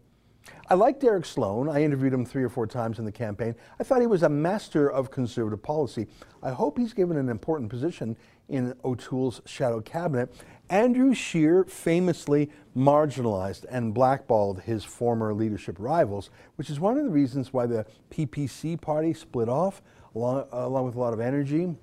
I 0.69 0.75
like 0.75 0.99
Derek 0.99 1.25
Sloan. 1.25 1.67
I 1.67 1.81
interviewed 1.81 2.13
him 2.13 2.23
three 2.23 2.43
or 2.43 2.49
four 2.49 2.67
times 2.67 2.99
in 2.99 3.05
the 3.05 3.11
campaign. 3.11 3.55
I 3.79 3.83
thought 3.83 4.01
he 4.01 4.07
was 4.07 4.21
a 4.21 4.29
master 4.29 4.87
of 4.87 5.09
conservative 5.09 5.63
policy. 5.63 6.05
I 6.43 6.51
hope 6.51 6.77
he's 6.77 6.93
given 6.93 7.17
an 7.17 7.29
important 7.29 7.71
position 7.71 8.15
in 8.47 8.75
O'Toole's 8.85 9.41
shadow 9.45 9.81
cabinet. 9.81 10.31
Andrew 10.69 11.15
Scheer 11.15 11.63
famously 11.63 12.51
marginalized 12.75 13.65
and 13.71 13.91
blackballed 13.91 14.61
his 14.61 14.83
former 14.83 15.33
leadership 15.33 15.77
rivals, 15.79 16.29
which 16.57 16.69
is 16.69 16.79
one 16.79 16.97
of 16.97 17.05
the 17.05 17.09
reasons 17.09 17.51
why 17.51 17.65
the 17.65 17.87
PPC 18.11 18.79
party 18.79 19.13
split 19.13 19.49
off, 19.49 19.81
along, 20.13 20.47
along 20.51 20.85
with 20.85 20.95
a 20.95 20.99
lot 20.99 21.13
of 21.13 21.19
energy. 21.19 21.75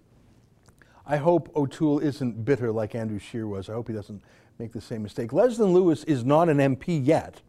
I 1.06 1.18
hope 1.18 1.54
O'Toole 1.54 1.99
isn't 1.99 2.44
bitter 2.44 2.73
like 2.73 2.94
Andrew 2.94 3.18
Scheer 3.18 3.46
was. 3.46 3.68
I 3.68 3.75
hope 3.75 3.88
he 3.88 3.94
doesn't 3.94 4.23
make 4.58 4.73
the 4.73 4.80
same 4.80 5.02
mistake. 5.02 5.32
Leslyn 5.32 5.73
Lewis 5.73 6.04
is 6.04 6.25
not 6.25 6.49
an 6.49 6.58
MP 6.58 7.04
yet. 7.04 7.42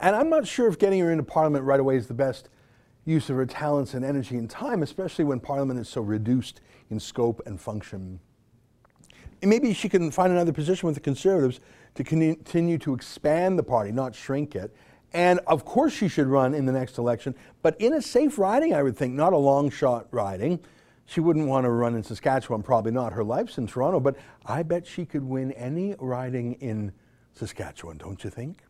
And 0.00 0.16
I'm 0.16 0.30
not 0.30 0.46
sure 0.46 0.68
if 0.68 0.78
getting 0.78 1.00
her 1.00 1.10
into 1.10 1.24
Parliament 1.24 1.64
right 1.64 1.80
away 1.80 1.96
is 1.96 2.06
the 2.06 2.14
best, 2.14 2.48
use 3.04 3.30
of 3.30 3.36
her 3.36 3.46
talents 3.46 3.94
and 3.94 4.04
energy 4.04 4.36
and 4.36 4.48
time, 4.48 4.82
especially 4.82 5.24
when 5.24 5.40
Parliament 5.40 5.78
is 5.80 5.88
so 5.88 6.00
reduced 6.00 6.60
in 6.90 7.00
scope 7.00 7.40
and 7.46 7.60
function. 7.60 8.20
And 9.40 9.48
maybe 9.48 9.72
she 9.72 9.88
can 9.88 10.10
find 10.10 10.32
another 10.32 10.52
position 10.52 10.86
with 10.86 10.94
the 10.94 11.00
Conservatives 11.00 11.60
to 11.94 12.04
continue 12.04 12.78
to 12.78 12.94
expand 12.94 13.58
the 13.58 13.62
party, 13.62 13.92
not 13.92 14.14
shrink 14.14 14.54
it. 14.54 14.74
And 15.12 15.40
of 15.46 15.64
course, 15.64 15.92
she 15.92 16.08
should 16.08 16.26
run 16.26 16.54
in 16.54 16.66
the 16.66 16.72
next 16.72 16.98
election, 16.98 17.34
but 17.62 17.80
in 17.80 17.94
a 17.94 18.02
safe 18.02 18.38
riding, 18.38 18.74
I 18.74 18.82
would 18.82 18.96
think, 18.96 19.14
not 19.14 19.32
a 19.32 19.38
long 19.38 19.70
shot 19.70 20.06
riding. 20.10 20.60
She 21.08 21.20
wouldn't 21.20 21.48
want 21.48 21.64
to 21.64 21.70
run 21.70 21.94
in 21.94 22.02
Saskatchewan, 22.02 22.62
probably 22.62 22.92
not. 22.92 23.14
Her 23.14 23.24
life's 23.24 23.56
in 23.56 23.66
Toronto, 23.66 23.98
but 23.98 24.14
I 24.44 24.62
bet 24.62 24.86
she 24.86 25.06
could 25.06 25.24
win 25.24 25.52
any 25.52 25.94
riding 25.98 26.52
in 26.56 26.92
Saskatchewan, 27.32 27.96
don't 27.96 28.22
you 28.22 28.28
think? 28.28 28.64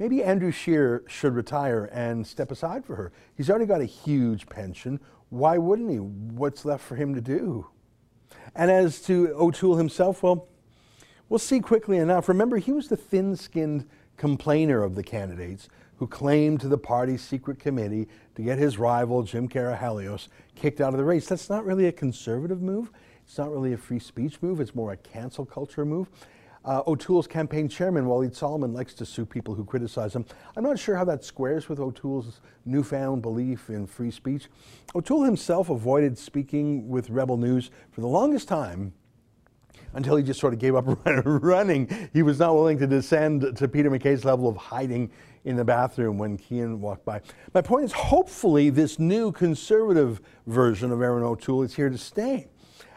Maybe 0.00 0.24
Andrew 0.24 0.50
Scheer 0.50 1.04
should 1.06 1.32
retire 1.32 1.88
and 1.92 2.26
step 2.26 2.50
aside 2.50 2.84
for 2.84 2.96
her. 2.96 3.12
He's 3.36 3.48
already 3.48 3.66
got 3.66 3.80
a 3.80 3.84
huge 3.84 4.48
pension. 4.48 4.98
Why 5.28 5.56
wouldn't 5.56 5.88
he? 5.88 5.98
What's 5.98 6.64
left 6.64 6.82
for 6.82 6.96
him 6.96 7.14
to 7.14 7.20
do? 7.20 7.68
And 8.56 8.68
as 8.68 9.00
to 9.02 9.28
O'Toole 9.36 9.76
himself, 9.76 10.24
well, 10.24 10.48
we'll 11.28 11.38
see 11.38 11.60
quickly 11.60 11.98
enough. 11.98 12.28
Remember, 12.28 12.58
he 12.58 12.72
was 12.72 12.88
the 12.88 12.96
thin 12.96 13.36
skinned 13.36 13.88
complainer 14.16 14.82
of 14.82 14.96
the 14.96 15.04
candidates 15.04 15.68
who 15.98 16.06
claimed 16.06 16.60
to 16.60 16.68
the 16.68 16.78
party's 16.78 17.22
secret 17.22 17.58
committee 17.58 18.08
to 18.34 18.42
get 18.42 18.58
his 18.58 18.78
rival, 18.78 19.22
Jim 19.22 19.48
Karahalios, 19.48 20.28
kicked 20.54 20.80
out 20.80 20.92
of 20.92 20.98
the 20.98 21.04
race. 21.04 21.26
That's 21.26 21.48
not 21.48 21.64
really 21.64 21.86
a 21.86 21.92
conservative 21.92 22.60
move. 22.60 22.90
It's 23.24 23.38
not 23.38 23.50
really 23.50 23.72
a 23.72 23.76
free 23.76 23.98
speech 23.98 24.42
move. 24.42 24.60
It's 24.60 24.74
more 24.74 24.92
a 24.92 24.96
cancel 24.96 25.46
culture 25.46 25.84
move. 25.84 26.08
Uh, 26.64 26.82
O'Toole's 26.86 27.26
campaign 27.26 27.68
chairman, 27.68 28.06
Walied 28.06 28.36
Soliman, 28.36 28.72
likes 28.72 28.94
to 28.94 29.04
sue 29.04 29.26
people 29.26 29.54
who 29.54 29.64
criticize 29.64 30.16
him. 30.16 30.24
I'm 30.56 30.64
not 30.64 30.78
sure 30.78 30.96
how 30.96 31.04
that 31.04 31.22
squares 31.22 31.68
with 31.68 31.78
O'Toole's 31.78 32.40
newfound 32.64 33.20
belief 33.20 33.68
in 33.68 33.86
free 33.86 34.10
speech. 34.10 34.48
O'Toole 34.94 35.24
himself 35.24 35.68
avoided 35.68 36.16
speaking 36.16 36.88
with 36.88 37.10
Rebel 37.10 37.36
News 37.36 37.70
for 37.90 38.00
the 38.00 38.06
longest 38.06 38.48
time 38.48 38.94
until 39.92 40.16
he 40.16 40.22
just 40.22 40.40
sort 40.40 40.54
of 40.54 40.58
gave 40.58 40.74
up 40.74 40.84
running. 41.04 42.10
He 42.14 42.22
was 42.22 42.38
not 42.38 42.54
willing 42.54 42.78
to 42.78 42.86
descend 42.86 43.56
to 43.56 43.68
Peter 43.68 43.90
MacKay's 43.90 44.24
level 44.24 44.48
of 44.48 44.56
hiding 44.56 45.10
in 45.44 45.56
the 45.56 45.64
bathroom 45.64 46.18
when 46.18 46.36
Keean 46.36 46.80
walked 46.80 47.04
by. 47.04 47.20
My 47.52 47.60
point 47.60 47.84
is, 47.84 47.92
hopefully, 47.92 48.70
this 48.70 48.98
new 48.98 49.30
conservative 49.30 50.20
version 50.46 50.90
of 50.90 51.02
Erin 51.02 51.22
O'Toole 51.22 51.62
is 51.62 51.74
here 51.74 51.90
to 51.90 51.98
stay. 51.98 52.48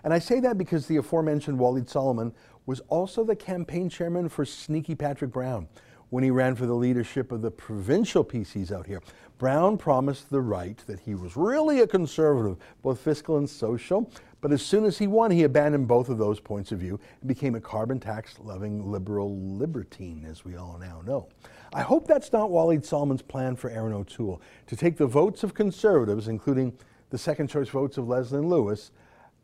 And 0.04 0.14
I 0.14 0.20
say 0.20 0.40
that 0.40 0.58
because 0.58 0.88
the 0.88 0.98
aforementioned 0.98 1.60
Walied 1.60 1.92
Soliman 1.92 2.34
was 2.66 2.82
also 2.88 3.24
the 3.24 3.36
campaign 3.36 3.90
chairman 3.90 4.30
for 4.30 4.46
Sneaky 4.46 4.96
Patrick 4.96 5.32
Brown 5.32 5.68
when 6.10 6.24
he 6.24 6.32
ran 6.32 6.56
for 6.56 6.66
the 6.66 6.74
leadership 6.74 7.32
of 7.32 7.42
the 7.42 7.52
provincial 7.52 8.24
PCs 8.24 8.72
out 8.72 8.88
here. 8.88 9.02
Brown 9.38 9.78
promised 9.78 10.30
the 10.30 10.42
right 10.42 10.78
that 10.88 11.02
he 11.02 11.14
was 11.14 11.36
really 11.36 11.82
a 11.82 11.88
conservative, 11.88 12.58
both 12.82 13.00
fiscal 13.00 13.38
and 13.38 13.50
social, 13.50 14.10
but 14.42 14.52
as 14.52 14.62
soon 14.62 14.86
as 14.86 14.98
he 14.98 15.08
won, 15.08 15.30
he 15.32 15.44
abandoned 15.44 15.88
both 15.88 16.10
of 16.10 16.18
those 16.18 16.40
points 16.40 16.72
of 16.72 16.80
view 16.80 17.00
and 17.22 17.28
became 17.28 17.56
a 17.56 17.62
carbon 17.62 18.00
tax 18.00 18.40
loving 18.40 18.90
liberal 18.92 19.38
libertine, 19.58 20.26
as 20.26 20.44
we 20.44 20.56
all 20.56 20.78
now 20.80 21.02
know. 21.06 21.28
I 21.74 21.82
hope 21.82 22.08
that's 22.08 22.32
not 22.32 22.50
Walied 22.50 22.86
Soliman's 22.86 23.22
plan 23.22 23.56
for 23.56 23.70
Erin 23.70 23.94
O'Toole 23.94 24.42
to 24.68 24.76
take 24.76 24.98
the 24.98 25.08
votes 25.08 25.44
of 25.44 25.54
conservatives, 25.54 26.28
including 26.28 26.78
the 27.10 27.18
second 27.18 27.50
choice 27.50 27.70
votes 27.70 27.98
of 27.98 28.06
Leslyn 28.06 28.48
Lewis, 28.48 28.92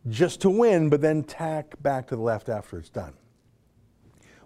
just 0.09 0.41
to 0.41 0.49
win, 0.49 0.89
but 0.89 1.01
then 1.01 1.23
tack 1.23 1.81
back 1.81 2.07
to 2.07 2.15
the 2.15 2.21
left 2.21 2.49
after 2.49 2.77
it's 2.77 2.89
done. 2.89 3.13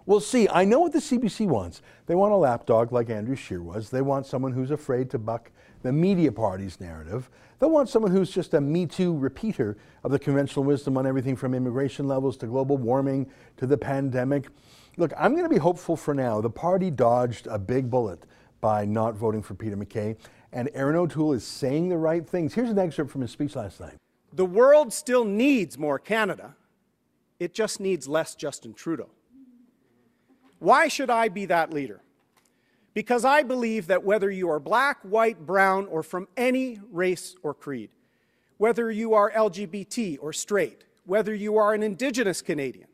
We'll 0.06 0.20
see. 0.20 0.48
I 0.48 0.64
know 0.64 0.80
what 0.80 0.92
the 0.92 1.00
CBC 1.00 1.46
wants. 1.46 1.82
They 2.06 2.14
want 2.14 2.32
a 2.32 2.36
lapdog 2.36 2.92
like 2.92 3.10
Andrew 3.10 3.36
Scheer 3.36 3.62
was. 3.62 3.90
They 3.90 4.00
want 4.00 4.24
someone 4.24 4.52
who's 4.52 4.70
afraid 4.70 5.10
to 5.10 5.18
buck 5.18 5.50
the 5.82 5.92
media 5.92 6.32
party's 6.32 6.80
narrative. 6.80 7.28
They 7.58 7.66
want 7.66 7.90
someone 7.90 8.10
who's 8.10 8.30
just 8.30 8.54
a 8.54 8.60
Me 8.60 8.86
Too 8.86 9.16
repeater 9.16 9.76
of 10.04 10.10
the 10.10 10.18
conventional 10.18 10.64
wisdom 10.64 10.96
on 10.96 11.06
everything 11.06 11.36
from 11.36 11.54
immigration 11.54 12.08
levels 12.08 12.36
to 12.38 12.46
global 12.46 12.78
warming 12.78 13.28
to 13.58 13.66
the 13.66 13.76
pandemic. 13.76 14.46
Look, 14.98 15.12
I'm 15.16 15.30
going 15.30 15.44
to 15.44 15.48
be 15.48 15.58
hopeful 15.58 15.96
for 15.96 16.12
now. 16.12 16.40
The 16.40 16.50
party 16.50 16.90
dodged 16.90 17.46
a 17.46 17.56
big 17.56 17.88
bullet 17.88 18.24
by 18.60 18.84
not 18.84 19.14
voting 19.14 19.42
for 19.42 19.54
Peter 19.54 19.76
MacKay, 19.76 20.16
and 20.52 20.68
Erin 20.74 20.96
O'Toole 20.96 21.34
is 21.34 21.44
saying 21.44 21.88
the 21.88 21.96
right 21.96 22.28
things. 22.28 22.52
Here's 22.52 22.68
an 22.68 22.80
excerpt 22.80 23.12
from 23.12 23.20
his 23.20 23.30
speech 23.30 23.54
last 23.54 23.78
night. 23.78 23.94
The 24.32 24.44
world 24.44 24.92
still 24.92 25.24
needs 25.24 25.78
more 25.78 26.00
Canada. 26.00 26.56
It 27.38 27.54
just 27.54 27.78
needs 27.78 28.08
less 28.08 28.34
Justin 28.34 28.74
Trudeau. 28.74 29.08
Why 30.58 30.88
should 30.88 31.10
I 31.10 31.28
be 31.28 31.46
that 31.46 31.72
leader? 31.72 32.02
Because 32.92 33.24
I 33.24 33.44
believe 33.44 33.86
that 33.86 34.02
whether 34.02 34.28
you 34.28 34.50
are 34.50 34.58
black, 34.58 34.98
white, 35.02 35.46
brown, 35.46 35.86
or 35.86 36.02
from 36.02 36.26
any 36.36 36.80
race 36.90 37.36
or 37.44 37.54
creed, 37.54 37.90
whether 38.56 38.90
you 38.90 39.14
are 39.14 39.30
LGBT 39.30 40.18
or 40.20 40.32
straight, 40.32 40.82
whether 41.04 41.32
you 41.32 41.56
are 41.56 41.72
an 41.72 41.84
Indigenous 41.84 42.42
Canadian 42.42 42.88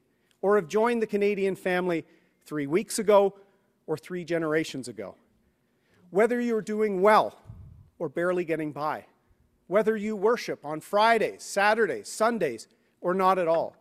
or 0.44 0.56
have 0.56 0.68
joined 0.68 1.00
the 1.00 1.06
Canadian 1.06 1.56
family 1.56 2.04
three 2.44 2.66
weeks 2.66 2.98
ago 2.98 3.34
or 3.86 3.96
three 3.96 4.26
generations 4.26 4.88
ago, 4.88 5.14
whether 6.10 6.38
you're 6.38 6.60
doing 6.60 7.00
well 7.00 7.38
or 7.98 8.10
barely 8.10 8.44
getting 8.44 8.70
by, 8.70 9.06
whether 9.68 9.96
you 9.96 10.14
worship 10.14 10.62
on 10.62 10.80
Fridays, 10.80 11.42
Saturdays, 11.42 12.10
Sundays, 12.10 12.68
or 13.00 13.14
not 13.14 13.38
at 13.38 13.48
all, 13.48 13.74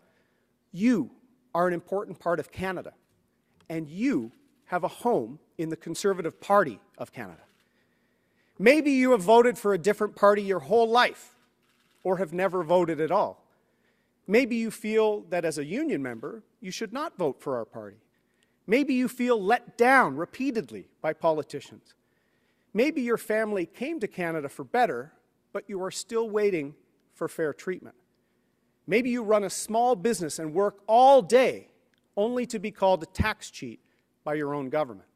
you 0.72 1.12
are 1.54 1.68
an 1.68 1.74
important 1.74 2.18
part 2.18 2.40
of 2.40 2.50
Canada 2.50 2.94
and 3.68 3.90
you 3.90 4.32
have 4.68 4.86
a 4.86 4.88
home 4.88 5.40
in 5.58 5.68
the 5.68 5.76
Conservative 5.76 6.40
Party 6.40 6.80
of 6.98 7.12
Canada. 7.12 7.44
Maybe 8.58 8.92
you 8.92 9.12
have 9.12 9.22
voted 9.22 9.58
for 9.58 9.74
a 9.74 9.78
different 9.78 10.16
party 10.16 10.42
your 10.42 10.60
whole 10.60 10.90
life 10.90 11.36
or 12.06 12.20
have 12.20 12.32
never 12.32 12.64
voted 12.64 13.02
at 13.02 13.12
all. 13.12 13.43
Maybe 14.28 14.56
you 14.56 14.72
feel 14.72 15.22
that 15.30 15.46
as 15.46 15.58
a 15.58 15.66
union 15.66 16.02
member, 16.02 16.44
you 16.62 16.72
should 16.72 16.94
not 16.94 17.18
vote 17.18 17.42
for 17.42 17.58
our 17.58 17.66
party. 17.66 17.98
Maybe 18.66 18.94
you 18.94 19.08
feel 19.08 19.42
let 19.42 19.78
down 19.78 20.16
repeatedly 20.16 20.88
by 21.02 21.14
politicians. 21.14 21.94
Maybe 22.74 23.02
your 23.02 23.18
family 23.18 23.66
came 23.66 24.00
to 24.00 24.08
Canada 24.08 24.48
for 24.48 24.64
better, 24.64 25.14
but 25.52 25.66
you 25.68 25.84
are 25.84 25.92
still 25.92 26.30
waiting 26.30 26.74
for 27.14 27.28
fair 27.28 27.54
treatment. 27.54 27.96
Maybe 28.88 29.10
you 29.10 29.24
run 29.24 29.44
a 29.44 29.50
small 29.50 29.96
business 29.96 30.40
and 30.40 30.54
work 30.54 30.82
all 30.88 31.22
day 31.22 31.70
only 32.16 32.46
to 32.48 32.60
be 32.60 32.72
called 32.72 33.04
a 33.04 33.08
tax 33.08 33.52
cheat 33.52 33.80
by 34.24 34.36
your 34.36 34.54
own 34.54 34.70
government. 34.70 35.08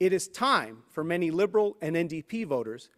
It 0.00 0.12
is 0.12 0.28
time 0.28 0.78
for 0.90 1.04
many 1.04 1.30
Liberal 1.30 1.76
and 1.80 1.96
NDP 1.96 2.46
voters 2.46 2.90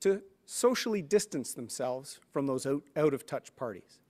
to 0.00 0.22
socially 0.52 1.00
distance 1.00 1.54
themselves 1.54 2.18
from 2.32 2.44
those 2.44 2.66
out, 2.66 2.82
out 2.96 3.14
of 3.14 3.24
touch 3.24 3.54
parties. 3.54 4.00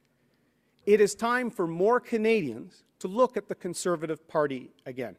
It 0.86 0.98
is 0.98 1.14
time 1.14 1.50
for 1.50 1.66
more 1.66 2.00
Canadians 2.00 2.82
to 3.00 3.08
look 3.08 3.36
at 3.36 3.46
the 3.46 3.54
Conservative 3.54 4.26
Party 4.26 4.70
again. 4.86 5.16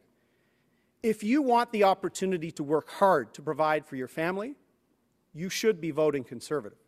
If 1.00 1.22
you 1.22 1.40
want 1.40 1.70
the 1.70 1.84
opportunity 1.84 2.50
to 2.50 2.64
work 2.64 2.90
hard 2.90 3.34
to 3.34 3.42
provide 3.42 3.86
for 3.86 3.94
your 3.94 4.08
family, 4.08 4.56
you 5.32 5.48
should 5.48 5.80
be 5.80 5.92
voting 5.92 6.24
Conservative. 6.24 6.78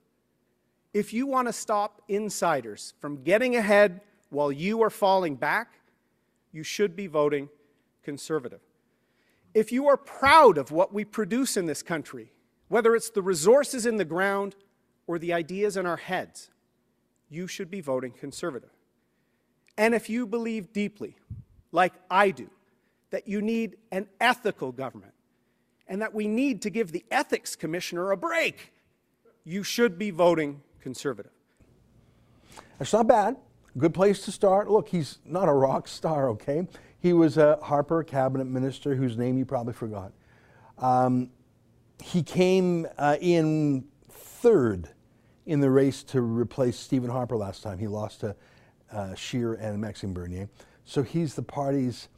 If 0.92 1.12
you 1.12 1.28
want 1.28 1.46
to 1.46 1.52
stop 1.52 2.02
insiders 2.08 2.94
from 2.98 3.22
getting 3.22 3.54
ahead 3.54 4.00
while 4.30 4.50
you 4.50 4.82
are 4.82 4.90
falling 4.90 5.36
back, 5.36 5.78
you 6.50 6.64
should 6.64 6.96
be 6.96 7.06
voting 7.06 7.48
Conservative. 8.02 8.60
If 9.54 9.70
you 9.70 9.86
are 9.86 9.96
proud 9.96 10.58
of 10.58 10.72
what 10.72 10.92
we 10.92 11.04
produce 11.04 11.56
in 11.56 11.66
this 11.66 11.84
country, 11.84 12.33
whether 12.74 12.96
it's 12.96 13.10
the 13.10 13.22
resources 13.22 13.86
in 13.86 13.98
the 13.98 14.04
ground 14.04 14.56
or 15.06 15.16
the 15.16 15.32
ideas 15.32 15.76
in 15.76 15.86
our 15.86 15.96
heads, 15.96 16.50
you 17.30 17.46
should 17.46 17.70
be 17.70 17.80
voting 17.80 18.10
Conservative. 18.10 18.72
And 19.78 19.94
if 19.94 20.10
you 20.10 20.26
believe 20.26 20.72
deeply, 20.72 21.14
like 21.70 21.92
I 22.10 22.32
do, 22.32 22.50
that 23.10 23.28
you 23.28 23.40
need 23.40 23.76
an 23.92 24.08
ethical 24.20 24.72
government 24.72 25.12
and 25.86 26.02
that 26.02 26.12
we 26.12 26.26
need 26.26 26.62
to 26.62 26.70
give 26.70 26.90
the 26.90 27.04
Ethics 27.12 27.54
Commissioner 27.54 28.10
a 28.10 28.16
break, 28.16 28.72
you 29.44 29.62
should 29.62 29.96
be 29.96 30.10
voting 30.10 30.60
Conservative. 30.80 31.30
That's 32.80 32.92
not 32.92 33.06
bad. 33.06 33.36
Good 33.78 33.94
place 33.94 34.24
to 34.24 34.32
start. 34.32 34.68
Look, 34.68 34.88
he's 34.88 35.20
not 35.24 35.48
a 35.48 35.52
rock 35.52 35.86
star, 35.86 36.28
okay? 36.30 36.66
He 36.98 37.12
was 37.12 37.36
a 37.38 37.56
Harper 37.62 38.02
cabinet 38.02 38.46
minister 38.46 38.96
whose 38.96 39.16
name 39.16 39.38
you 39.38 39.44
probably 39.44 39.74
forgot. 39.74 40.10
Um, 40.78 41.30
he 42.02 42.22
came 42.22 42.86
uh, 42.98 43.16
in 43.20 43.84
third 44.10 44.88
in 45.46 45.60
the 45.60 45.70
race 45.70 46.02
to 46.04 46.20
replace 46.20 46.78
Stephen 46.78 47.10
Harper 47.10 47.36
last 47.36 47.62
time. 47.62 47.78
He 47.78 47.86
lost 47.86 48.20
to 48.20 48.34
uh, 48.92 49.14
Scheer 49.14 49.54
and 49.54 49.80
Maxime 49.80 50.12
Bernier. 50.12 50.48
So 50.84 51.02
he's 51.02 51.34
the 51.34 51.42
party's 51.42 52.08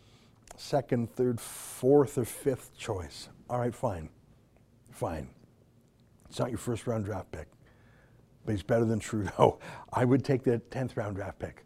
second, 0.56 1.10
third, 1.10 1.40
fourth, 1.40 2.18
or 2.18 2.24
fifth 2.24 2.76
choice. 2.76 3.28
All 3.48 3.58
right, 3.58 3.74
fine. 3.74 4.08
Fine. 4.90 5.28
It's 6.28 6.38
not 6.38 6.50
your 6.50 6.58
first 6.58 6.86
round 6.86 7.04
draft 7.04 7.30
pick, 7.30 7.48
but 8.44 8.52
he's 8.52 8.62
better 8.62 8.84
than 8.84 8.98
Trudeau. 8.98 9.58
I 9.92 10.04
would 10.04 10.24
take 10.24 10.42
the 10.42 10.60
10th 10.70 10.96
round 10.96 11.16
draft 11.16 11.38
pick 11.38 11.64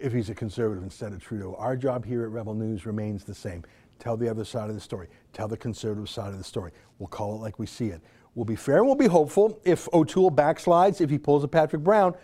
if 0.00 0.12
he's 0.12 0.30
a 0.30 0.34
conservative 0.34 0.82
instead 0.82 1.12
of 1.12 1.22
Trudeau. 1.22 1.54
Our 1.58 1.76
job 1.76 2.04
here 2.04 2.22
at 2.24 2.30
Rebel 2.30 2.54
News 2.54 2.86
remains 2.86 3.24
the 3.24 3.34
same. 3.34 3.64
Tell 3.98 4.16
the 4.16 4.28
other 4.28 4.44
side 4.44 4.68
of 4.68 4.74
the 4.74 4.80
story. 4.80 5.08
Tell 5.32 5.48
the 5.48 5.56
conservative 5.56 6.08
side 6.08 6.28
of 6.28 6.38
the 6.38 6.44
story. 6.44 6.72
We'll 6.98 7.08
call 7.08 7.34
it 7.34 7.38
like 7.38 7.58
we 7.58 7.66
see 7.66 7.88
it. 7.88 8.00
We'll 8.34 8.44
be 8.44 8.56
fair 8.56 8.78
and 8.78 8.86
we'll 8.86 8.94
be 8.94 9.06
hopeful. 9.06 9.60
If 9.64 9.92
O'Toole 9.92 10.30
backslides, 10.30 11.00
if 11.00 11.10
he 11.10 11.18
pulls 11.18 11.42
a 11.42 11.48
Patrick 11.48 11.82
Brown, 11.82 12.14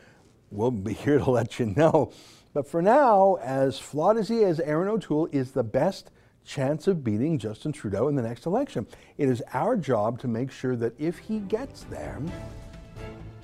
we'll 0.50 0.70
be 0.70 0.92
here 0.94 1.18
to 1.18 1.30
let 1.30 1.58
you 1.58 1.66
know. 1.66 2.12
But 2.52 2.68
for 2.68 2.80
now, 2.80 3.38
as 3.42 3.78
flawed 3.78 4.16
as 4.16 4.28
he 4.28 4.42
is, 4.42 4.60
Erin 4.60 4.88
O'Toole 4.88 5.28
is 5.32 5.50
the 5.50 5.64
best 5.64 6.10
chance 6.44 6.86
of 6.86 7.02
beating 7.02 7.38
Justin 7.38 7.72
Trudeau 7.72 8.06
in 8.08 8.14
the 8.14 8.22
next 8.22 8.46
election. 8.46 8.86
It 9.18 9.28
is 9.28 9.42
our 9.52 9.76
job 9.76 10.20
to 10.20 10.28
make 10.28 10.52
sure 10.52 10.76
that 10.76 10.92
if 11.00 11.18
he 11.18 11.40
gets 11.40 11.82
there, 11.84 12.20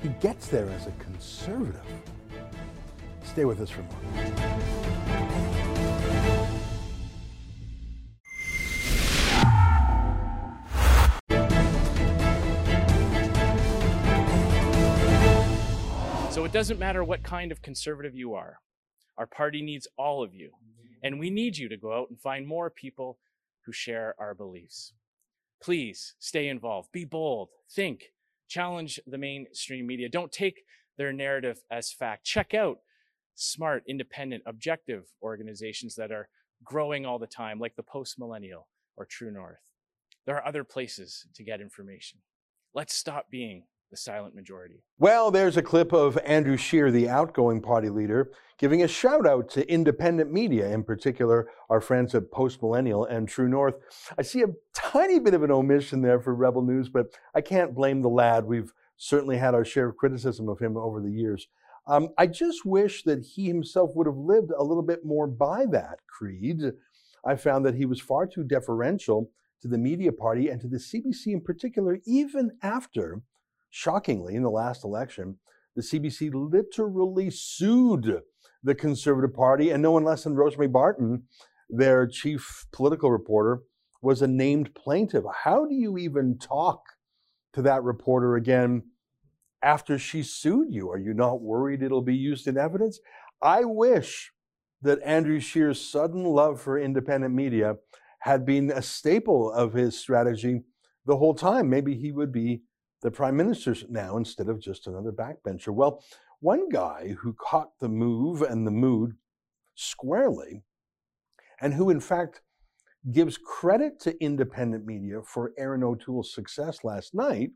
he 0.01 0.11
gets 0.21 0.47
there 0.49 0.69
as 0.71 0.87
a 0.87 0.93
conservative. 0.93 1.81
Stay 3.25 3.45
with 3.45 3.61
us 3.61 3.71
for 3.71 3.83
more. 3.83 4.80
It 16.50 16.54
doesn't 16.54 16.80
matter 16.80 17.04
what 17.04 17.23
kind 17.23 17.52
of 17.52 17.62
conservative 17.62 18.12
you 18.12 18.35
are. 18.35 18.59
Our 19.16 19.28
party 19.28 19.62
needs 19.62 19.87
all 19.97 20.25
of 20.25 20.35
you. 20.35 20.49
Mm-hmm. 20.49 20.95
And 21.04 21.21
we 21.21 21.30
need 21.30 21.57
you 21.57 21.69
to 21.69 21.76
go 21.76 21.97
out 21.97 22.11
and 22.11 22.21
find 22.21 22.45
more 22.45 22.69
people 22.69 23.21
who 23.64 23.73
share 23.73 24.16
our 24.19 24.35
beliefs. 24.35 24.92
Please 25.62 26.16
stay 26.19 26.49
involved, 26.49 26.90
be 26.90 27.04
bold, 27.04 27.50
think, 27.73 28.07
challenge 28.49 28.99
the 29.07 29.16
mainstream 29.16 29.87
media. 29.87 30.09
Don't 30.09 30.33
take 30.33 30.64
their 30.99 31.12
narrative 31.12 31.62
as 31.71 31.92
fact. 31.92 32.25
Check 32.25 32.52
out 32.52 32.78
smart, 33.37 33.85
independent, 33.87 34.42
objective 34.45 35.04
organizations 35.23 35.95
that 35.95 36.11
are 36.11 36.28
growing 36.64 37.07
all 37.07 37.21
the 37.21 37.28
time, 37.28 37.61
like 37.61 37.76
the 37.76 37.85
Post 37.85 38.19
Millennial 38.19 38.66
or 38.97 39.07
True 39.09 39.30
North. 39.30 39.61
There 40.26 40.35
are 40.35 40.45
other 40.45 40.64
places 40.64 41.28
to 41.33 41.45
get 41.45 41.61
information. 41.61 42.19
Let's 42.75 42.97
stop 42.97 43.30
being 43.30 43.66
the 43.91 43.97
silent 43.97 44.35
majority. 44.35 44.83
Well, 44.99 45.31
there's 45.31 45.57
a 45.57 45.63
clip 45.63 45.93
of 45.93 46.17
Andrew 46.25 46.57
Scheer, 46.57 46.91
the 46.91 47.09
outgoing 47.09 47.61
party 47.61 47.89
leader, 47.89 48.31
giving 48.57 48.83
a 48.83 48.89
shout 48.89 49.27
out 49.27 49.49
to 49.51 49.69
independent 49.71 50.33
media, 50.33 50.71
in 50.71 50.85
particular 50.85 51.49
our 51.69 51.81
friends 51.81 52.15
at 52.15 52.31
Post 52.31 52.63
Millennial 52.63 53.05
and 53.05 53.29
True 53.29 53.49
North. 53.49 53.75
I 54.17 54.23
see 54.23 54.43
a 54.43 54.55
tiny 54.75 55.19
bit 55.19 55.35
of 55.35 55.43
an 55.43 55.51
omission 55.51 56.03
there 56.03 56.21
for 56.21 56.35
Rebel 56.35 56.63
News, 56.63 56.89
but 56.89 57.07
I 57.35 57.41
can't 57.41 57.75
blame 57.75 58.01
the 58.01 58.09
lad. 58.09 58.45
We've 58.45 58.73
certainly 58.97 59.39
had 59.39 59.55
our 59.55 59.65
share 59.65 59.89
of 59.89 59.97
criticism 59.97 60.49
of 60.49 60.61
him 60.61 60.77
over 60.77 61.01
the 61.01 61.11
years. 61.11 61.49
Um, 61.87 62.11
I 62.17 62.27
just 62.29 62.65
wish 62.65 63.03
that 63.05 63.25
he 63.25 63.49
himself 63.49 63.91
would 63.97 64.07
have 64.07 64.17
lived 64.17 64.53
a 64.57 64.63
little 64.63 64.83
bit 64.83 65.05
more 65.05 65.27
by 65.27 65.67
that 65.73 65.99
creed. 66.07 66.63
I 67.25 67.35
found 67.35 67.67
that 67.67 67.75
he 67.75 67.87
was 67.87 68.01
far 68.01 68.27
too 68.27 68.45
deferential 68.45 69.31
to 69.63 69.69
the 69.69 69.79
media 69.79 70.13
party 70.13 70.49
and 70.49 70.61
to 70.61 70.69
the 70.69 70.77
CBC 70.77 71.29
in 71.29 71.41
particular, 71.41 71.99
even 72.07 72.53
after 72.63 73.23
Shockingly, 73.71 74.35
in 74.35 74.43
the 74.43 74.50
last 74.50 74.85
election, 74.85 75.39
the 75.77 75.83
CBC 75.83 76.31
literally 76.35 77.31
sued 77.31 78.23
the 78.62 78.75
Conservative 78.75 79.35
Party, 79.35 79.71
and 79.71 79.83
no 79.83 79.93
one 79.93 80.05
less 80.05 80.25
than 80.25 80.35
Rosemary 80.35 80.69
Barton, 80.69 81.23
their 81.69 82.07
chief 82.07 82.67
political 82.73 83.11
reporter, 83.11 83.62
was 84.03 84.21
a 84.21 84.27
named 84.27 84.75
plaintiff. 84.75 85.25
How 85.45 85.67
do 85.67 85.75
you 85.75 85.97
even 85.97 86.39
talk 86.39 86.83
to 87.53 87.62
that 87.62 87.83
reporter 87.83 88.37
again 88.37 88.83
after 89.62 89.99
she 89.99 90.23
sued 90.23 90.69
you? 90.71 90.91
Are 90.91 90.99
you 90.99 91.15
not 91.15 91.41
worried 91.41 91.83
it'll 91.83 92.03
be 92.03 92.17
used 92.17 92.47
in 92.47 92.59
evidence? 92.59 92.99
I 93.43 93.65
wish 93.65 94.33
that 94.83 95.03
Andrew 95.05 95.41
Scheer's 95.41 95.81
sudden 95.81 96.25
love 96.25 96.61
for 96.61 96.79
independent 96.79 97.35
media 97.35 97.77
had 98.21 98.45
been 98.45 98.71
a 98.71 98.83
staple 98.83 99.50
of 99.53 99.73
his 99.73 99.99
strategy 99.99 100.62
the 101.07 101.17
whole 101.17 101.35
time. 101.35 101.71
Maybe 101.71 101.95
he 101.97 102.12
would 102.12 102.33
be 102.33 102.62
the 103.02 103.11
prime 103.11 103.37
minister's 103.37 103.85
now 103.88 104.16
instead 104.16 104.49
of 104.49 104.61
just 104.61 104.87
another 104.87 105.12
backbencher. 105.12 105.69
Well, 105.69 106.02
one 106.40 106.69
guy 106.69 107.17
who 107.21 107.34
caught 107.34 107.78
the 107.80 107.89
move 107.89 108.43
and 108.43 108.67
the 108.67 108.71
mood 108.71 109.15
squarely, 109.75 110.63
and 111.60 111.75
who 111.75 111.91
in 111.91 112.00
fact 112.00 112.43
gives 113.10 113.39
credit 113.39 113.99
to 114.00 114.23
independent 114.23 114.84
media 114.84 115.21
for 115.23 115.52
Erin 115.58 115.82
O'Toole's 115.82 116.34
success 116.34 116.84
last 116.84 117.15
night, 117.15 117.50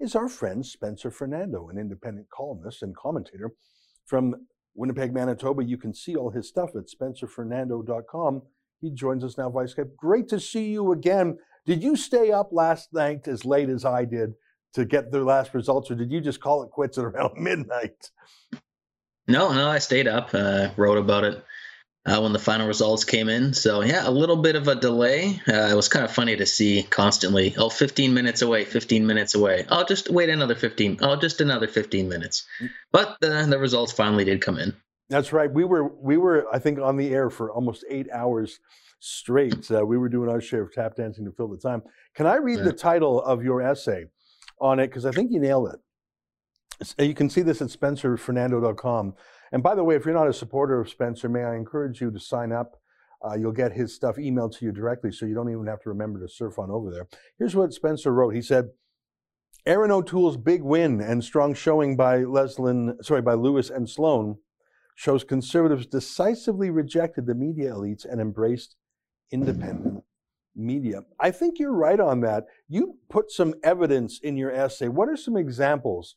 is 0.00 0.14
our 0.14 0.28
friend 0.28 0.64
Spencer 0.64 1.10
Fernando, 1.10 1.68
an 1.68 1.78
independent 1.78 2.28
columnist 2.30 2.82
and 2.82 2.96
commentator 2.96 3.52
from 4.04 4.34
Winnipeg, 4.74 5.12
Manitoba. 5.12 5.64
You 5.64 5.76
can 5.76 5.94
see 5.94 6.16
all 6.16 6.30
his 6.30 6.48
stuff 6.48 6.70
at 6.76 6.88
spencerfernando.com. 6.88 8.42
He 8.80 8.90
joins 8.90 9.22
us 9.22 9.38
now 9.38 9.50
via 9.50 9.66
Skype. 9.66 9.96
Great 9.96 10.28
to 10.28 10.40
see 10.40 10.72
you 10.72 10.92
again. 10.92 11.38
Did 11.66 11.82
you 11.82 11.94
stay 11.94 12.32
up 12.32 12.48
last 12.52 12.92
night 12.92 13.28
as 13.28 13.44
late 13.44 13.68
as 13.68 13.84
I 13.84 14.04
did 14.04 14.34
to 14.74 14.84
get 14.84 15.12
their 15.12 15.24
last 15.24 15.54
results, 15.54 15.90
or 15.90 15.94
did 15.94 16.10
you 16.10 16.20
just 16.20 16.40
call 16.40 16.62
it 16.62 16.70
quits 16.70 16.98
at 16.98 17.04
around 17.06 17.36
midnight? 17.36 18.10
No, 19.28 19.52
no, 19.52 19.68
I 19.68 19.78
stayed 19.78 20.08
up, 20.08 20.30
uh, 20.34 20.70
wrote 20.76 20.98
about 20.98 21.24
it 21.24 21.44
uh, 22.04 22.20
when 22.20 22.32
the 22.32 22.38
final 22.38 22.66
results 22.66 23.04
came 23.04 23.28
in. 23.28 23.54
So, 23.54 23.82
yeah, 23.82 24.08
a 24.08 24.10
little 24.10 24.36
bit 24.36 24.56
of 24.56 24.66
a 24.66 24.74
delay. 24.74 25.40
Uh, 25.48 25.68
it 25.70 25.76
was 25.76 25.88
kind 25.88 26.04
of 26.04 26.10
funny 26.10 26.36
to 26.36 26.46
see 26.46 26.82
constantly, 26.82 27.54
oh, 27.56 27.68
15 27.68 28.14
minutes 28.14 28.42
away, 28.42 28.64
15 28.64 29.06
minutes 29.06 29.34
away. 29.34 29.64
I'll 29.68 29.84
just 29.84 30.10
wait 30.10 30.28
another 30.28 30.56
15. 30.56 30.98
Oh, 31.02 31.16
just 31.16 31.40
another 31.40 31.68
15 31.68 32.08
minutes. 32.08 32.44
But 32.90 33.16
the, 33.20 33.46
the 33.48 33.58
results 33.58 33.92
finally 33.92 34.24
did 34.24 34.40
come 34.40 34.58
in. 34.58 34.74
That's 35.08 35.32
right. 35.32 35.50
We 35.50 35.64
were, 35.64 35.86
we 35.86 36.16
were, 36.16 36.46
I 36.52 36.58
think, 36.58 36.80
on 36.80 36.96
the 36.96 37.10
air 37.10 37.30
for 37.30 37.52
almost 37.52 37.84
eight 37.88 38.08
hours 38.12 38.58
straight. 38.98 39.70
Uh, 39.70 39.84
we 39.84 39.98
were 39.98 40.08
doing 40.08 40.28
our 40.28 40.40
share 40.40 40.62
of 40.62 40.72
tap 40.72 40.96
dancing 40.96 41.24
to 41.26 41.32
fill 41.32 41.48
the 41.48 41.58
time. 41.58 41.82
Can 42.14 42.26
I 42.26 42.36
read 42.36 42.58
yeah. 42.58 42.64
the 42.64 42.72
title 42.72 43.22
of 43.22 43.44
your 43.44 43.62
essay 43.62 44.06
on 44.62 44.78
it? 44.78 44.86
Because 44.86 45.04
I 45.04 45.10
think 45.10 45.30
you 45.30 45.40
nailed 45.40 45.74
it. 45.74 45.80
You 46.98 47.14
can 47.14 47.28
see 47.28 47.42
this 47.42 47.60
at 47.60 47.68
spencerfernando.com. 47.68 49.14
And 49.52 49.62
by 49.62 49.74
the 49.74 49.84
way, 49.84 49.96
if 49.96 50.04
you're 50.04 50.14
not 50.14 50.28
a 50.28 50.32
supporter 50.32 50.80
of 50.80 50.88
Spencer, 50.88 51.28
may 51.28 51.44
I 51.44 51.56
encourage 51.56 52.00
you 52.00 52.10
to 52.10 52.18
sign 52.18 52.52
up. 52.52 52.80
Uh, 53.24 53.34
you'll 53.34 53.52
get 53.52 53.72
his 53.72 53.94
stuff 53.94 54.16
emailed 54.16 54.56
to 54.58 54.64
you 54.64 54.72
directly, 54.72 55.12
so 55.12 55.26
you 55.26 55.34
don't 55.34 55.50
even 55.50 55.66
have 55.66 55.80
to 55.82 55.90
remember 55.90 56.18
to 56.20 56.28
surf 56.28 56.58
on 56.58 56.70
over 56.70 56.90
there. 56.90 57.06
Here's 57.38 57.54
what 57.54 57.72
Spencer 57.72 58.12
wrote. 58.12 58.34
He 58.34 58.42
said, 58.42 58.70
Erin 59.64 59.92
O'Toole's 59.92 60.36
big 60.36 60.62
win 60.62 61.00
and 61.00 61.22
strong 61.22 61.54
showing 61.54 61.96
by 61.96 62.24
Leslyn, 62.24 62.96
sorry, 63.04 63.22
by 63.22 63.34
Lewis 63.34 63.70
and 63.70 63.88
Sloan 63.88 64.38
shows 64.96 65.22
conservatives 65.22 65.86
decisively 65.86 66.70
rejected 66.70 67.26
the 67.26 67.34
media 67.34 67.72
elites 67.72 68.04
and 68.04 68.20
embraced 68.20 68.74
independent 69.30 70.02
media. 70.54 71.02
I 71.18 71.30
think 71.30 71.58
you're 71.58 71.74
right 71.74 72.00
on 72.00 72.20
that. 72.20 72.44
You 72.68 72.98
put 73.08 73.30
some 73.30 73.54
evidence 73.62 74.20
in 74.22 74.36
your 74.36 74.52
essay. 74.52 74.88
What 74.88 75.08
are 75.08 75.16
some 75.16 75.36
examples 75.36 76.16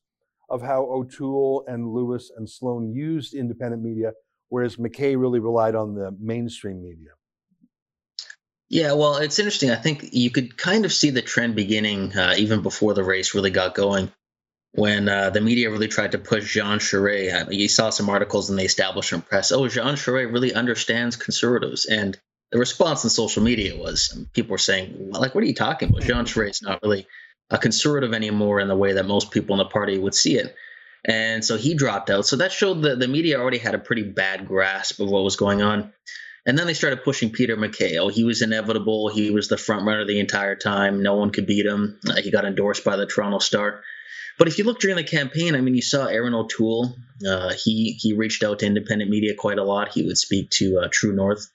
of 0.50 0.62
how 0.62 0.84
O'Toole 0.84 1.66
and 1.68 1.90
Lewis 1.90 2.32
and 2.36 2.50
Sloan 2.50 2.94
used 2.94 3.34
independent 3.34 3.82
media, 3.82 4.14
whereas 4.50 4.78
MacKay 4.78 5.16
really 5.16 5.40
relied 5.40 5.76
on 5.76 5.96
the 5.96 6.16
mainstream 6.20 6.84
media? 6.84 7.12
Yeah, 8.70 8.94
well, 8.94 9.18
it's 9.18 9.40
interesting. 9.40 9.72
I 9.72 9.76
think 9.76 10.10
you 10.12 10.32
could 10.32 10.58
kind 10.58 10.86
of 10.86 10.94
see 10.94 11.12
the 11.12 11.22
trend 11.22 11.56
beginning 11.56 12.18
uh, 12.18 12.34
even 12.38 12.62
before 12.62 12.94
the 12.94 13.04
race 13.04 13.36
really 13.36 13.52
got 13.52 13.76
going. 13.76 14.12
When 14.72 15.08
uh, 15.08 15.30
the 15.30 15.40
media 15.40 15.72
really 15.72 15.88
tried 15.88 16.12
to 16.12 16.18
push 16.18 16.54
Jean 16.54 16.80
Charest, 16.80 17.48
uh, 17.48 17.50
you 17.50 17.70
saw 17.70 17.92
some 17.92 18.10
articles 18.10 18.50
in 18.50 18.58
the 18.58 18.66
establishment 18.66 19.26
press. 19.26 19.54
Oh, 19.54 19.68
Jean 19.70 19.96
Charest 19.96 20.34
really 20.34 20.54
understands 20.54 21.16
conservatives, 21.16 21.86
and 21.86 22.20
the 22.52 22.60
response 22.60 23.04
in 23.04 23.10
social 23.10 23.44
media 23.44 23.76
was 23.76 24.14
um, 24.16 24.30
people 24.34 24.52
were 24.52 24.58
saying, 24.58 24.96
well, 24.98 25.22
like, 25.22 25.36
what 25.36 25.44
are 25.44 25.48
you 25.48 25.56
talking 25.56 25.90
about? 25.90 26.04
Jean 26.04 26.26
Charest 26.26 26.50
is 26.50 26.62
not 26.62 26.82
really 26.82 27.08
a 27.50 27.58
conservative 27.58 28.14
anymore 28.14 28.60
in 28.60 28.68
the 28.68 28.76
way 28.76 28.94
that 28.94 29.06
most 29.06 29.32
people 29.32 29.56
in 29.56 29.60
the 29.60 29.66
party 29.66 29.98
would 29.98 30.16
see 30.16 30.38
it. 30.38 30.56
And 31.08 31.46
so 31.46 31.58
he 31.58 31.76
dropped 31.76 32.10
out. 32.10 32.26
So 32.26 32.38
that 32.38 32.52
showed 32.52 32.84
that 32.84 33.00
the 33.00 33.08
media 33.08 33.40
already 33.40 33.60
had 33.60 33.76
a 33.76 33.80
pretty 33.80 34.04
bad 34.04 34.48
grasp 34.48 35.00
of 35.00 35.10
what 35.10 35.24
was 35.24 35.36
going 35.36 35.62
on. 35.62 35.94
And 36.48 36.58
then 36.58 36.68
they 36.68 36.74
started 36.74 37.04
pushing 37.04 37.32
Peter 37.32 37.56
MacKay. 37.56 37.98
Oh, 37.98 38.08
he 38.08 38.24
was 38.24 38.42
inevitable. 38.42 39.10
He 39.10 39.32
was 39.32 39.48
the 39.48 39.58
front 39.58 39.86
runner 39.86 40.06
the 40.06 40.20
entire 40.20 40.56
time. 40.56 41.02
No 41.02 41.16
one 41.16 41.32
could 41.32 41.48
beat 41.48 41.66
him. 41.66 42.00
Uh, 42.08 42.16
he 42.22 42.32
got 42.32 42.46
endorsed 42.46 42.84
by 42.84 42.96
the 42.96 43.08
Toronto 43.08 43.40
Star. 43.40 43.82
But 44.38 44.48
if 44.48 44.58
you 44.58 44.64
look 44.64 44.80
during 44.80 44.98
the 44.98 45.04
campaign, 45.04 45.56
I 45.56 45.62
mean, 45.62 45.76
you 45.76 45.82
saw 45.82 46.06
Erin 46.06 46.34
O'Toole. 46.34 46.96
Uh, 47.28 47.54
he 47.54 47.94
he 47.94 48.14
reached 48.14 48.44
out 48.44 48.60
to 48.60 48.66
independent 48.66 49.10
media 49.10 49.34
quite 49.34 49.58
a 49.58 49.64
lot. 49.64 49.94
He 49.94 50.04
would 50.04 50.18
speak 50.18 50.50
to 50.52 50.80
uh, 50.80 50.88
True 50.92 51.14
North. 51.14 51.50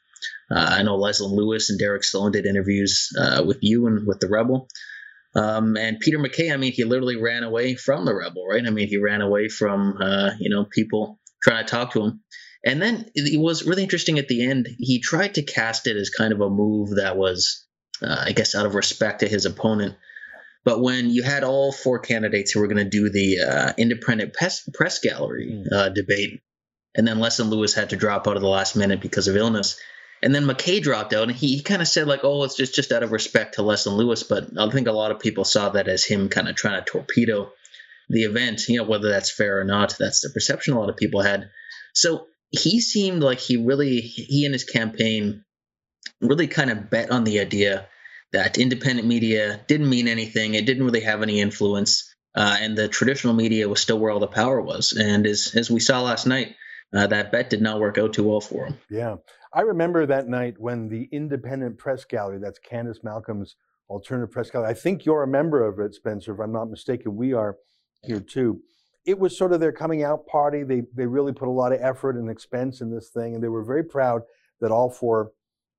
Uh, 0.50 0.76
I 0.78 0.82
know 0.82 0.96
Leslyn 0.96 1.32
Lewis 1.32 1.70
and 1.70 1.78
Derek 1.78 2.04
Sloan 2.04 2.32
did 2.32 2.46
interviews 2.46 3.08
uh, 3.18 3.44
with 3.46 3.58
you 3.60 3.86
and 3.86 4.06
with 4.06 4.20
the 4.20 4.28
Rebel. 4.28 4.68
Um, 5.34 5.76
and 5.76 6.00
Peter 6.00 6.18
MacKay, 6.18 6.52
I 6.52 6.56
mean, 6.56 6.72
he 6.72 6.84
literally 6.84 7.16
ran 7.16 7.44
away 7.44 7.74
from 7.74 8.04
the 8.04 8.14
rebel, 8.14 8.46
right? 8.48 8.66
I 8.66 8.70
mean, 8.70 8.88
he 8.88 8.96
ran 8.98 9.20
away 9.20 9.48
from, 9.48 9.96
uh, 10.00 10.30
you 10.40 10.50
know, 10.50 10.64
people 10.64 11.20
trying 11.42 11.64
to 11.64 11.70
talk 11.70 11.92
to 11.92 12.02
him. 12.02 12.22
And 12.64 12.82
then 12.82 13.06
it 13.14 13.40
was 13.40 13.64
really 13.64 13.82
interesting 13.82 14.18
at 14.18 14.28
the 14.28 14.44
end. 14.44 14.68
He 14.78 15.00
tried 15.00 15.34
to 15.34 15.42
cast 15.42 15.86
it 15.86 15.96
as 15.96 16.10
kind 16.10 16.32
of 16.32 16.40
a 16.40 16.50
move 16.50 16.96
that 16.96 17.16
was, 17.16 17.64
uh, 18.02 18.24
I 18.26 18.32
guess, 18.32 18.54
out 18.54 18.66
of 18.66 18.74
respect 18.74 19.20
to 19.20 19.28
his 19.28 19.46
opponent. 19.46 19.94
But 20.64 20.82
when 20.82 21.08
you 21.08 21.22
had 21.22 21.42
all 21.42 21.72
four 21.72 22.00
candidates 22.00 22.50
who 22.50 22.60
were 22.60 22.66
going 22.66 22.84
to 22.84 22.90
do 22.90 23.08
the 23.08 23.40
uh, 23.40 23.72
independent 23.78 24.34
press, 24.34 24.68
press 24.74 24.98
gallery 24.98 25.64
hmm. 25.64 25.74
uh, 25.74 25.88
debate, 25.88 26.40
and 26.94 27.06
then 27.06 27.18
Leslyn 27.18 27.48
Lewis 27.48 27.72
had 27.72 27.90
to 27.90 27.96
drop 27.96 28.26
out 28.26 28.36
of 28.36 28.42
the 28.42 28.48
last 28.48 28.76
minute 28.76 29.00
because 29.00 29.28
of 29.28 29.36
illness, 29.36 29.80
And 30.22 30.34
then 30.34 30.44
MacKay 30.46 30.80
dropped 30.80 31.14
out, 31.14 31.28
and 31.28 31.36
he, 31.36 31.56
he 31.56 31.62
kind 31.62 31.80
of 31.80 31.88
said 31.88 32.06
like, 32.06 32.20
"Oh, 32.24 32.44
it's 32.44 32.56
just 32.56 32.74
just 32.74 32.92
out 32.92 33.02
of 33.02 33.12
respect 33.12 33.54
to 33.54 33.62
Leslyn 33.62 33.96
Lewis." 33.96 34.22
But 34.22 34.48
I 34.58 34.68
think 34.70 34.86
a 34.86 34.92
lot 34.92 35.10
of 35.10 35.20
people 35.20 35.44
saw 35.44 35.70
that 35.70 35.88
as 35.88 36.04
him 36.04 36.28
kind 36.28 36.48
of 36.48 36.56
trying 36.56 36.82
to 36.82 36.90
torpedo 36.90 37.52
the 38.10 38.24
event. 38.24 38.68
You 38.68 38.78
know, 38.78 38.84
whether 38.84 39.08
that's 39.08 39.30
fair 39.30 39.60
or 39.60 39.64
not, 39.64 39.96
that's 39.98 40.20
the 40.20 40.30
perception 40.30 40.74
a 40.74 40.80
lot 40.80 40.90
of 40.90 40.96
people 40.96 41.22
had. 41.22 41.50
So 41.94 42.26
he 42.50 42.80
seemed 42.80 43.22
like 43.22 43.38
he 43.38 43.56
really, 43.56 44.00
he 44.00 44.44
and 44.44 44.52
his 44.52 44.64
campaign 44.64 45.44
really 46.20 46.48
kind 46.48 46.70
of 46.70 46.90
bet 46.90 47.10
on 47.10 47.24
the 47.24 47.40
idea 47.40 47.86
that 48.32 48.58
independent 48.58 49.08
media 49.08 49.60
didn't 49.66 49.88
mean 49.88 50.08
anything. 50.08 50.54
It 50.54 50.66
didn't 50.66 50.84
really 50.84 51.00
have 51.00 51.22
any 51.22 51.40
influence, 51.40 52.14
uh, 52.34 52.58
and 52.60 52.76
the 52.76 52.88
traditional 52.88 53.34
media 53.34 53.68
was 53.68 53.80
still 53.80 53.98
where 53.98 54.10
all 54.10 54.20
the 54.20 54.26
power 54.26 54.60
was. 54.60 54.92
And 54.92 55.26
as 55.26 55.52
as 55.54 55.70
we 55.70 55.80
saw 55.80 56.02
last 56.02 56.26
night, 56.26 56.56
uh, 56.94 57.06
that 57.06 57.32
bet 57.32 57.50
did 57.50 57.62
not 57.62 57.80
work 57.80 57.98
out 57.98 58.12
too 58.12 58.24
well 58.24 58.40
for 58.40 58.66
him. 58.66 58.78
Yeah. 58.90 59.16
I 59.52 59.62
remember 59.62 60.06
that 60.06 60.28
night 60.28 60.54
when 60.58 60.88
the 60.88 61.08
Independent 61.10 61.76
Press 61.76 62.04
Gallery, 62.04 62.38
that's 62.38 62.60
Candice 62.60 63.02
Malcolm's 63.02 63.56
alternative 63.88 64.30
press 64.30 64.50
gallery, 64.50 64.70
I 64.70 64.74
think 64.74 65.04
you're 65.04 65.24
a 65.24 65.28
member 65.28 65.66
of 65.66 65.80
it, 65.80 65.94
Spencer, 65.94 66.32
if 66.32 66.40
I'm 66.40 66.52
not 66.52 66.70
mistaken. 66.70 67.16
We 67.16 67.32
are 67.32 67.56
here 68.04 68.20
too. 68.20 68.60
It 69.04 69.18
was 69.18 69.36
sort 69.36 69.52
of 69.52 69.60
their 69.60 69.72
coming 69.72 70.04
out 70.04 70.26
party. 70.26 70.62
They, 70.62 70.82
they 70.94 71.06
really 71.06 71.32
put 71.32 71.48
a 71.48 71.50
lot 71.52 71.72
of 71.72 71.80
effort 71.82 72.16
and 72.16 72.30
expense 72.30 72.80
in 72.80 72.90
this 72.90 73.08
thing, 73.08 73.34
and 73.34 73.42
they 73.42 73.48
were 73.48 73.64
very 73.64 73.82
proud 73.82 74.22
that 74.60 74.70
all 74.70 74.90
four 74.90 75.32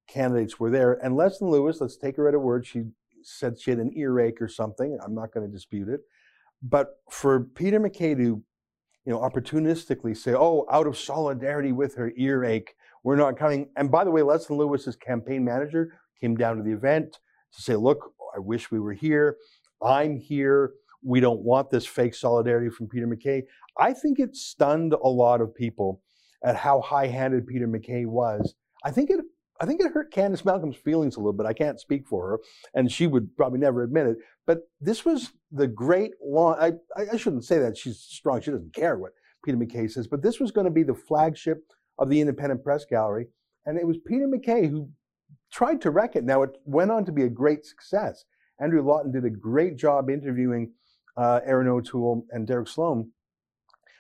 candidates 0.07 0.59
were 0.59 0.69
there. 0.69 0.93
And 1.03 1.15
Leslie 1.15 1.49
Lewis, 1.49 1.79
let's 1.79 1.95
take 1.95 2.17
her 2.17 2.27
at 2.27 2.33
her 2.33 2.39
word, 2.39 2.65
she 2.65 2.83
said 3.23 3.59
she 3.59 3.71
had 3.71 3.79
an 3.79 3.93
earache 3.95 4.41
or 4.41 4.47
something. 4.47 4.97
I'm 5.03 5.15
not 5.15 5.31
going 5.31 5.45
to 5.45 5.51
dispute 5.51 5.87
it. 5.87 6.01
But 6.61 6.97
for 7.09 7.39
Peter 7.41 7.79
MacKay 7.79 8.15
to, 8.15 8.21
you 8.23 8.43
know, 9.05 9.19
opportunistically 9.19 10.17
say, 10.17 10.33
oh, 10.33 10.65
out 10.69 10.87
of 10.87 10.97
solidarity 10.97 11.71
with 11.71 11.95
her 11.95 12.11
earache, 12.17 12.75
we're 13.03 13.15
not 13.15 13.37
coming. 13.37 13.69
And 13.75 13.91
by 13.91 14.03
the 14.03 14.11
way, 14.11 14.21
Leslyn 14.21 14.57
Lewis's 14.57 14.95
campaign 14.95 15.43
manager 15.43 15.93
came 16.19 16.35
down 16.35 16.57
to 16.57 16.63
the 16.63 16.71
event 16.71 17.19
to 17.55 17.61
say, 17.61 17.75
look, 17.75 18.13
I 18.35 18.39
wish 18.39 18.71
we 18.71 18.79
were 18.79 18.93
here. 18.93 19.37
I'm 19.83 20.17
here. 20.17 20.73
We 21.03 21.19
don't 21.19 21.41
want 21.41 21.69
this 21.69 21.85
fake 21.85 22.13
solidarity 22.13 22.69
from 22.69 22.87
Peter 22.87 23.07
MacKay. 23.07 23.43
I 23.79 23.93
think 23.93 24.19
it 24.19 24.35
stunned 24.35 24.93
a 24.93 25.09
lot 25.09 25.41
of 25.41 25.55
people 25.55 26.01
at 26.43 26.55
how 26.55 26.81
high-handed 26.81 27.47
Peter 27.47 27.67
MacKay 27.67 28.05
was. 28.05 28.53
I 28.83 28.91
think 28.91 29.09
it 29.09 29.19
I 29.59 29.67
think 29.67 29.79
it 29.79 29.91
hurt 29.91 30.11
Candice 30.11 30.43
Malcolm's 30.43 30.75
feelings 30.75 31.15
a 31.15 31.19
little 31.19 31.33
bit. 31.33 31.45
I 31.45 31.53
can't 31.53 31.79
speak 31.79 32.07
for 32.07 32.27
her, 32.27 32.39
and 32.73 32.91
she 32.91 33.05
would 33.05 33.37
probably 33.37 33.59
never 33.59 33.83
admit 33.83 34.07
it. 34.07 34.17
But 34.47 34.61
this 34.79 35.05
was 35.05 35.33
the 35.51 35.67
great 35.67 36.13
long. 36.19 36.55
I, 36.59 36.71
I 36.99 37.15
shouldn't 37.15 37.45
say 37.45 37.59
that 37.59 37.77
she's 37.77 37.99
strong. 37.99 38.41
She 38.41 38.49
doesn't 38.49 38.73
care 38.73 38.97
what 38.97 39.11
Peter 39.45 39.57
MacKay 39.57 39.87
says. 39.87 40.07
But 40.07 40.23
this 40.23 40.39
was 40.39 40.49
going 40.49 40.65
to 40.65 40.71
be 40.71 40.81
the 40.81 40.95
flagship 40.95 41.63
of 42.01 42.09
the 42.09 42.19
Independent 42.19 42.63
Press 42.63 42.83
Gallery, 42.83 43.27
and 43.65 43.77
it 43.77 43.85
was 43.85 43.97
Peter 44.05 44.27
MacKay 44.27 44.67
who 44.67 44.89
tried 45.51 45.79
to 45.81 45.91
wreck 45.91 46.15
it. 46.15 46.23
Now 46.23 46.41
it 46.41 46.57
went 46.65 46.91
on 46.91 47.05
to 47.05 47.11
be 47.11 47.23
a 47.23 47.29
great 47.29 47.63
success. 47.65 48.25
Andrew 48.59 48.81
Lawton 48.81 49.11
did 49.11 49.23
a 49.23 49.29
great 49.29 49.77
job 49.77 50.09
interviewing 50.09 50.71
uh, 51.15 51.41
Erin 51.45 51.67
O'Toole 51.67 52.25
and 52.31 52.47
Derek 52.47 52.67
Sloan. 52.67 53.11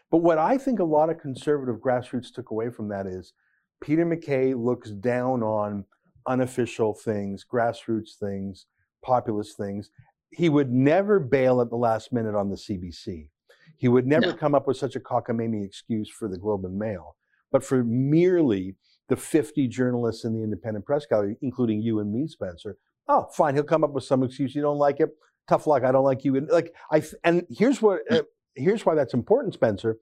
But 0.09 0.17
what 0.17 0.39
I 0.39 0.57
think 0.57 0.79
a 0.79 0.83
lot 0.83 1.09
of 1.09 1.19
conservative 1.19 1.77
grassroots 1.77 2.33
took 2.33 2.49
away 2.49 2.69
from 2.69 2.89
that 2.89 3.05
is 3.05 3.33
Peter 3.81 4.03
MacKay 4.03 4.55
looks 4.55 4.89
down 4.89 5.43
on 5.43 5.85
unofficial 6.27 6.93
things, 6.93 7.45
grassroots 7.49 8.15
things, 8.19 8.65
populist 9.03 9.57
things. 9.57 9.91
He 10.31 10.49
would 10.49 10.71
never 10.71 11.19
bail 11.19 11.61
at 11.61 11.69
the 11.69 11.77
last 11.77 12.11
minute 12.11 12.35
on 12.35 12.49
the 12.49 12.55
CBC. 12.55 13.29
He 13.77 13.87
would 13.87 14.07
never 14.07 14.27
no. 14.27 14.33
come 14.33 14.55
up 14.55 14.67
with 14.67 14.77
such 14.77 14.95
a 14.95 14.99
cockamamie 14.99 15.65
excuse 15.65 16.09
for 16.09 16.27
the 16.27 16.37
Globe 16.37 16.65
and 16.65 16.77
Mail. 16.77 17.15
But 17.51 17.63
for 17.63 17.83
merely 17.83 18.75
the 19.09 19.15
50 19.15 19.67
journalists 19.67 20.23
in 20.23 20.33
the 20.33 20.43
independent 20.43 20.85
press 20.85 21.05
gallery, 21.05 21.37
including 21.41 21.81
you 21.81 21.99
and 21.99 22.11
me, 22.13 22.27
Spencer, 22.27 22.77
oh, 23.07 23.27
fine, 23.33 23.55
he'll 23.55 23.63
come 23.63 23.83
up 23.83 23.91
with 23.91 24.03
some 24.03 24.23
excuse. 24.23 24.55
You 24.55 24.61
don't 24.61 24.77
like 24.77 24.99
it? 24.99 25.09
Tough 25.47 25.67
luck. 25.67 25.83
I 25.83 25.91
don't 25.91 26.05
like 26.05 26.23
you. 26.23 26.35
And 26.37 26.47
like 26.49 26.73
I 26.91 27.03
and 27.23 27.45
here's 27.49 27.81
what 27.81 28.01
uh, 28.09 28.21
here's 28.55 28.85
why 28.85 28.95
that's 28.95 29.13
important, 29.13 29.53
Spencer, 29.53 29.97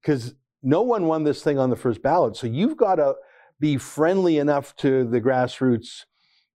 because 0.00 0.34
no 0.62 0.82
one 0.82 1.06
won 1.06 1.24
this 1.24 1.42
thing 1.42 1.58
on 1.58 1.70
the 1.70 1.76
first 1.76 2.02
ballot. 2.02 2.36
So 2.36 2.46
you've 2.46 2.76
got 2.76 2.96
to 2.96 3.14
be 3.60 3.76
friendly 3.76 4.38
enough 4.38 4.74
to 4.76 5.04
the 5.04 5.20
grassroots 5.20 6.04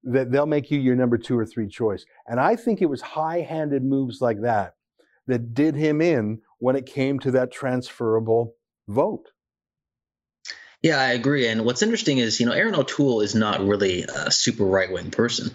that 0.04 0.32
they'll 0.32 0.46
make 0.46 0.70
you 0.70 0.80
your 0.80 0.96
number 0.96 1.18
two 1.18 1.38
or 1.38 1.46
three 1.46 1.68
choice. 1.68 2.06
And 2.28 2.40
I 2.40 2.56
think 2.56 2.82
it 2.82 2.88
was 2.90 3.02
high-handed 3.02 3.84
moves 3.84 4.20
like 4.20 4.42
that 4.42 4.74
that 5.28 5.54
did 5.54 5.76
him 5.76 6.02
in 6.02 6.42
when 6.60 6.76
it 6.76 6.86
came 6.86 7.20
to 7.20 7.32
that 7.32 7.52
transferable 7.52 8.56
vote. 8.88 9.30
Yeah, 10.84 11.00
I 11.00 11.12
agree. 11.12 11.48
And 11.48 11.64
what's 11.64 11.82
interesting 11.82 12.18
is, 12.18 12.42
you 12.42 12.46
know, 12.46 12.52
Erin 12.52 12.76
O'Toole 12.76 13.22
is 13.22 13.34
not 13.34 13.66
really 13.66 14.04
a 14.04 14.30
super 14.30 14.66
right 14.66 14.92
wing 14.92 15.12
person. 15.12 15.52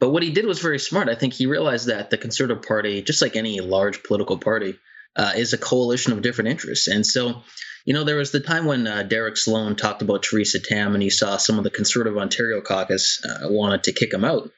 But 0.00 0.10
what 0.10 0.24
he 0.24 0.30
did 0.30 0.46
was 0.46 0.58
very 0.58 0.80
smart. 0.80 1.08
I 1.08 1.14
think 1.14 1.32
he 1.32 1.46
realized 1.46 1.86
that 1.86 2.10
the 2.10 2.18
Conservative 2.18 2.64
Party, 2.64 3.00
just 3.00 3.22
like 3.22 3.36
any 3.36 3.60
large 3.60 4.02
political 4.02 4.36
party, 4.36 4.76
uh, 5.16 5.32
is 5.36 5.52
a 5.52 5.58
coalition 5.58 6.12
of 6.12 6.22
different 6.22 6.50
interests. 6.50 6.88
And 6.88 7.06
so, 7.06 7.44
you 7.84 7.94
know, 7.94 8.02
there 8.02 8.16
was 8.16 8.32
the 8.32 8.40
time 8.40 8.64
when 8.64 8.88
uh, 8.88 9.04
Derek 9.04 9.36
Sloan 9.36 9.76
talked 9.76 10.02
about 10.02 10.24
Theresa 10.24 10.58
Tam, 10.58 10.94
and 10.94 11.02
he 11.02 11.10
saw 11.10 11.36
some 11.36 11.56
of 11.56 11.64
the 11.64 11.70
Conservative 11.70 12.18
Ontario 12.18 12.60
caucus 12.60 13.24
uh, 13.24 13.46
wanted 13.48 13.84
to 13.84 13.92
kick 13.92 14.12
him 14.12 14.24
out. 14.24 14.50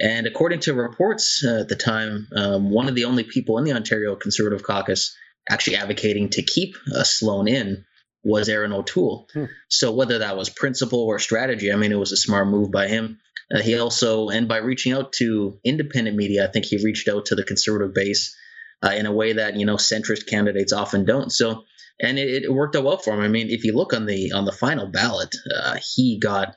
And 0.00 0.26
according 0.26 0.60
to 0.60 0.72
reports 0.72 1.44
uh, 1.44 1.60
at 1.60 1.68
the 1.68 1.76
time, 1.76 2.28
um, 2.34 2.70
one 2.70 2.88
of 2.88 2.94
the 2.94 3.04
only 3.04 3.24
people 3.24 3.58
in 3.58 3.64
the 3.64 3.74
Ontario 3.74 4.16
Conservative 4.16 4.62
caucus 4.62 5.14
actually 5.50 5.76
advocating 5.76 6.30
to 6.30 6.42
keep 6.42 6.76
uh, 6.96 7.04
Sloan 7.04 7.46
in 7.46 7.84
was 8.22 8.48
Erin 8.48 8.72
O'Toole. 8.72 9.28
Hmm. 9.32 9.44
So 9.68 9.92
whether 9.92 10.18
that 10.18 10.36
was 10.36 10.50
principle 10.50 11.00
or 11.00 11.18
strategy, 11.18 11.72
I 11.72 11.76
mean, 11.76 11.92
it 11.92 11.98
was 11.98 12.12
a 12.12 12.16
smart 12.16 12.48
move 12.48 12.70
by 12.70 12.88
him. 12.88 13.18
Uh, 13.52 13.60
he 13.60 13.78
also, 13.78 14.28
and 14.28 14.46
by 14.46 14.58
reaching 14.58 14.92
out 14.92 15.12
to 15.14 15.58
independent 15.64 16.16
media, 16.16 16.46
I 16.46 16.50
think 16.50 16.66
he 16.66 16.84
reached 16.84 17.08
out 17.08 17.26
to 17.26 17.34
the 17.34 17.42
conservative 17.42 17.94
base 17.94 18.36
uh, 18.82 18.90
in 18.90 19.06
a 19.06 19.12
way 19.12 19.34
that 19.34 19.56
you 19.56 19.66
know 19.66 19.76
centrist 19.76 20.26
candidates 20.26 20.72
often 20.72 21.04
don't. 21.04 21.30
So, 21.32 21.64
and 22.00 22.18
it, 22.18 22.44
it, 22.44 22.52
worked 22.52 22.76
out 22.76 22.84
well 22.84 22.96
for 22.96 23.12
him. 23.14 23.20
I 23.20 23.28
mean, 23.28 23.48
if 23.50 23.64
you 23.64 23.74
look 23.74 23.92
on 23.92 24.06
the 24.06 24.32
on 24.32 24.44
the 24.44 24.52
final 24.52 24.86
ballot, 24.86 25.34
uh, 25.54 25.76
he 25.94 26.18
got, 26.18 26.54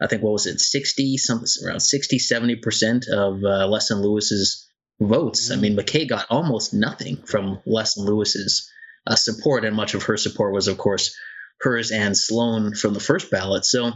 I 0.00 0.06
think, 0.06 0.22
what 0.22 0.32
was 0.32 0.46
it, 0.46 0.60
sixty 0.60 1.16
something 1.16 1.48
around 1.66 1.80
60, 1.80 2.18
70 2.18 2.56
percent 2.56 3.06
of 3.08 3.36
uh, 3.38 3.66
Leslyn 3.66 4.02
Lewis's 4.02 4.68
votes. 5.00 5.50
I 5.50 5.56
mean, 5.56 5.74
MacKay 5.74 6.06
got 6.06 6.26
almost 6.30 6.72
nothing 6.74 7.16
from 7.24 7.60
Leslyn 7.66 8.06
Lewis's 8.06 8.70
uh, 9.06 9.16
support, 9.16 9.64
and 9.64 9.76
much 9.76 9.94
of 9.94 10.04
her 10.04 10.16
support 10.16 10.52
was, 10.52 10.68
of 10.68 10.78
course, 10.78 11.16
hers 11.60 11.90
and 11.90 12.16
Sloan 12.16 12.74
from 12.74 12.94
the 12.94 13.00
first 13.00 13.30
ballot. 13.30 13.64
So, 13.64 13.92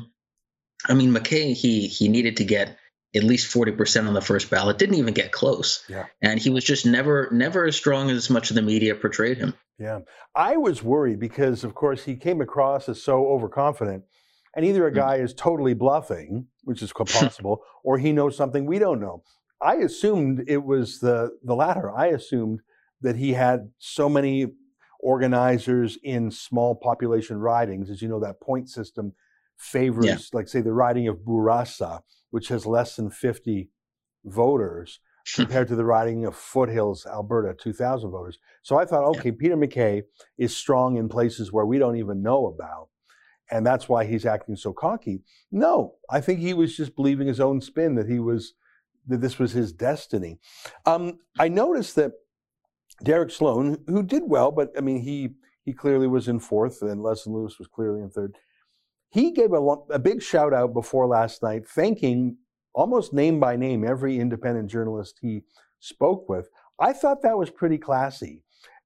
I 0.87 0.95
mean, 0.95 1.13
MacKay 1.13 1.53
he 1.53 1.89
he 1.89 2.09
needed 2.09 2.39
to 2.39 2.45
get 2.45 2.77
at 3.15 3.25
least 3.25 3.53
40% 3.55 4.07
on 4.07 4.15
the 4.15 4.21
first 4.21 4.51
ballot 4.51 4.79
didn't 4.79 4.97
even 4.97 5.15
get 5.15 5.33
close 5.33 5.83
yeah. 5.89 6.07
and 6.21 6.39
he 6.39 6.51
was 6.51 6.65
just 6.65 6.85
never 6.85 7.29
never 7.33 7.65
as 7.65 7.77
strong 7.77 8.11
as 8.11 8.29
much 8.29 8.51
of 8.51 8.57
the 8.57 8.63
media 8.63 8.95
portrayed 8.95 9.39
him 9.39 9.55
yeah 9.79 10.01
i 10.35 10.57
was 10.57 10.83
worried 10.83 11.19
because 11.19 11.65
of 11.65 11.75
course 11.75 12.05
he 12.05 12.17
came 12.17 12.41
across 12.41 12.89
as 12.89 13.03
so 13.03 13.27
overconfident 13.29 14.05
and 14.55 14.65
either 14.65 14.87
a 14.87 14.91
hmm. 14.91 14.97
guy 14.97 15.17
is 15.17 15.33
totally 15.33 15.75
bluffing 15.75 16.47
which 16.65 16.83
is 16.83 16.93
quite 16.93 17.09
possible 17.13 17.63
or 17.83 17.99
he 17.99 18.13
knows 18.13 18.37
something 18.37 18.67
we 18.67 18.79
don't 18.79 19.01
know 19.01 19.23
i 19.63 19.77
assumed 19.77 20.45
it 20.47 20.63
was 20.63 21.01
the 21.01 21.31
the 21.43 21.55
latter 21.55 21.91
i 21.91 22.09
assumed 22.09 22.61
that 23.01 23.17
he 23.17 23.33
had 23.33 23.71
so 23.79 24.09
many 24.09 24.47
organizers 25.01 25.99
in 26.03 26.31
small 26.31 26.75
population 26.75 27.39
ridings 27.39 27.91
as 27.91 28.03
you 28.03 28.09
know 28.09 28.21
that 28.21 28.41
point 28.41 28.69
system 28.69 29.13
favors 29.57 30.07
yeah. 30.07 30.17
like 30.33 30.49
say 30.49 30.61
the 30.61 30.73
riding 30.73 31.09
of 31.09 31.19
Bourassa 31.19 32.01
which 32.31 32.49
has 32.49 32.67
less 32.67 32.97
than 32.97 33.11
50 33.11 33.71
voters 34.25 35.01
compared 35.35 35.69
to 35.69 35.77
the 35.77 35.85
riding 35.85 36.25
of 36.25 36.35
Foothills, 36.35 37.07
Alberta, 37.07 37.55
2,000 37.55 38.11
voters. 38.11 38.39
So 38.63 38.79
I 38.79 38.85
thought, 38.85 39.05
okay, 39.05 39.31
yeah. 39.31 39.37
Peter 39.39 39.57
MacKay 39.57 40.03
is 40.37 40.57
strong 40.57 40.97
in 40.97 41.09
places 41.09 41.53
where 41.53 41.67
we 41.67 41.79
don't 41.79 41.97
even 41.97 42.23
know 42.23 42.47
about. 42.47 42.89
And 43.51 43.67
that's 43.67 43.89
why 43.89 44.05
he's 44.05 44.27
acting 44.27 44.57
so 44.57 44.73
cocky. 44.73 45.23
No, 45.51 45.95
I 46.11 46.21
think 46.21 46.41
he 46.41 46.55
was 46.55 46.77
just 46.77 46.95
believing 46.95 47.27
his 47.27 47.41
own 47.41 47.61
spin 47.61 47.95
that 47.95 48.09
he 48.09 48.19
was, 48.19 48.55
that 49.07 49.21
this 49.21 49.39
was 49.39 49.53
his 49.53 49.73
destiny. 49.73 50.39
Um, 50.85 51.19
I 51.39 51.49
noticed 51.49 51.97
that 51.97 52.13
Derek 53.03 53.31
Sloan, 53.31 53.79
who 53.87 54.03
did 54.03 54.23
well, 54.27 54.51
but 54.51 54.73
I 54.77 54.81
mean, 54.81 55.01
he, 55.01 55.31
he 55.65 55.73
clearly 55.73 56.07
was 56.07 56.29
in 56.29 56.41
fourth 56.41 56.83
and 56.83 57.03
Leslyn 57.03 57.35
Lewis 57.35 57.59
was 57.59 57.69
clearly 57.69 58.01
in 58.03 58.11
third. 58.11 58.37
He 59.11 59.31
gave 59.31 59.53
a, 59.53 59.63
a 59.91 59.99
big 59.99 60.23
shout 60.23 60.53
out 60.53 60.75
before 60.75 61.07
last 61.07 61.43
night, 61.43 61.67
thanking 61.67 62.37
almost 62.75 63.13
name 63.13 63.41
by 63.41 63.57
name 63.57 63.85
every 63.85 64.19
independent 64.19 64.71
journalist 64.71 65.19
he 65.21 65.43
spoke 65.81 66.29
with. 66.29 66.49
I 66.79 66.93
thought 66.93 67.23
that 67.23 67.39
was 67.39 67.51
pretty 67.51 67.79
classy. 67.79 68.43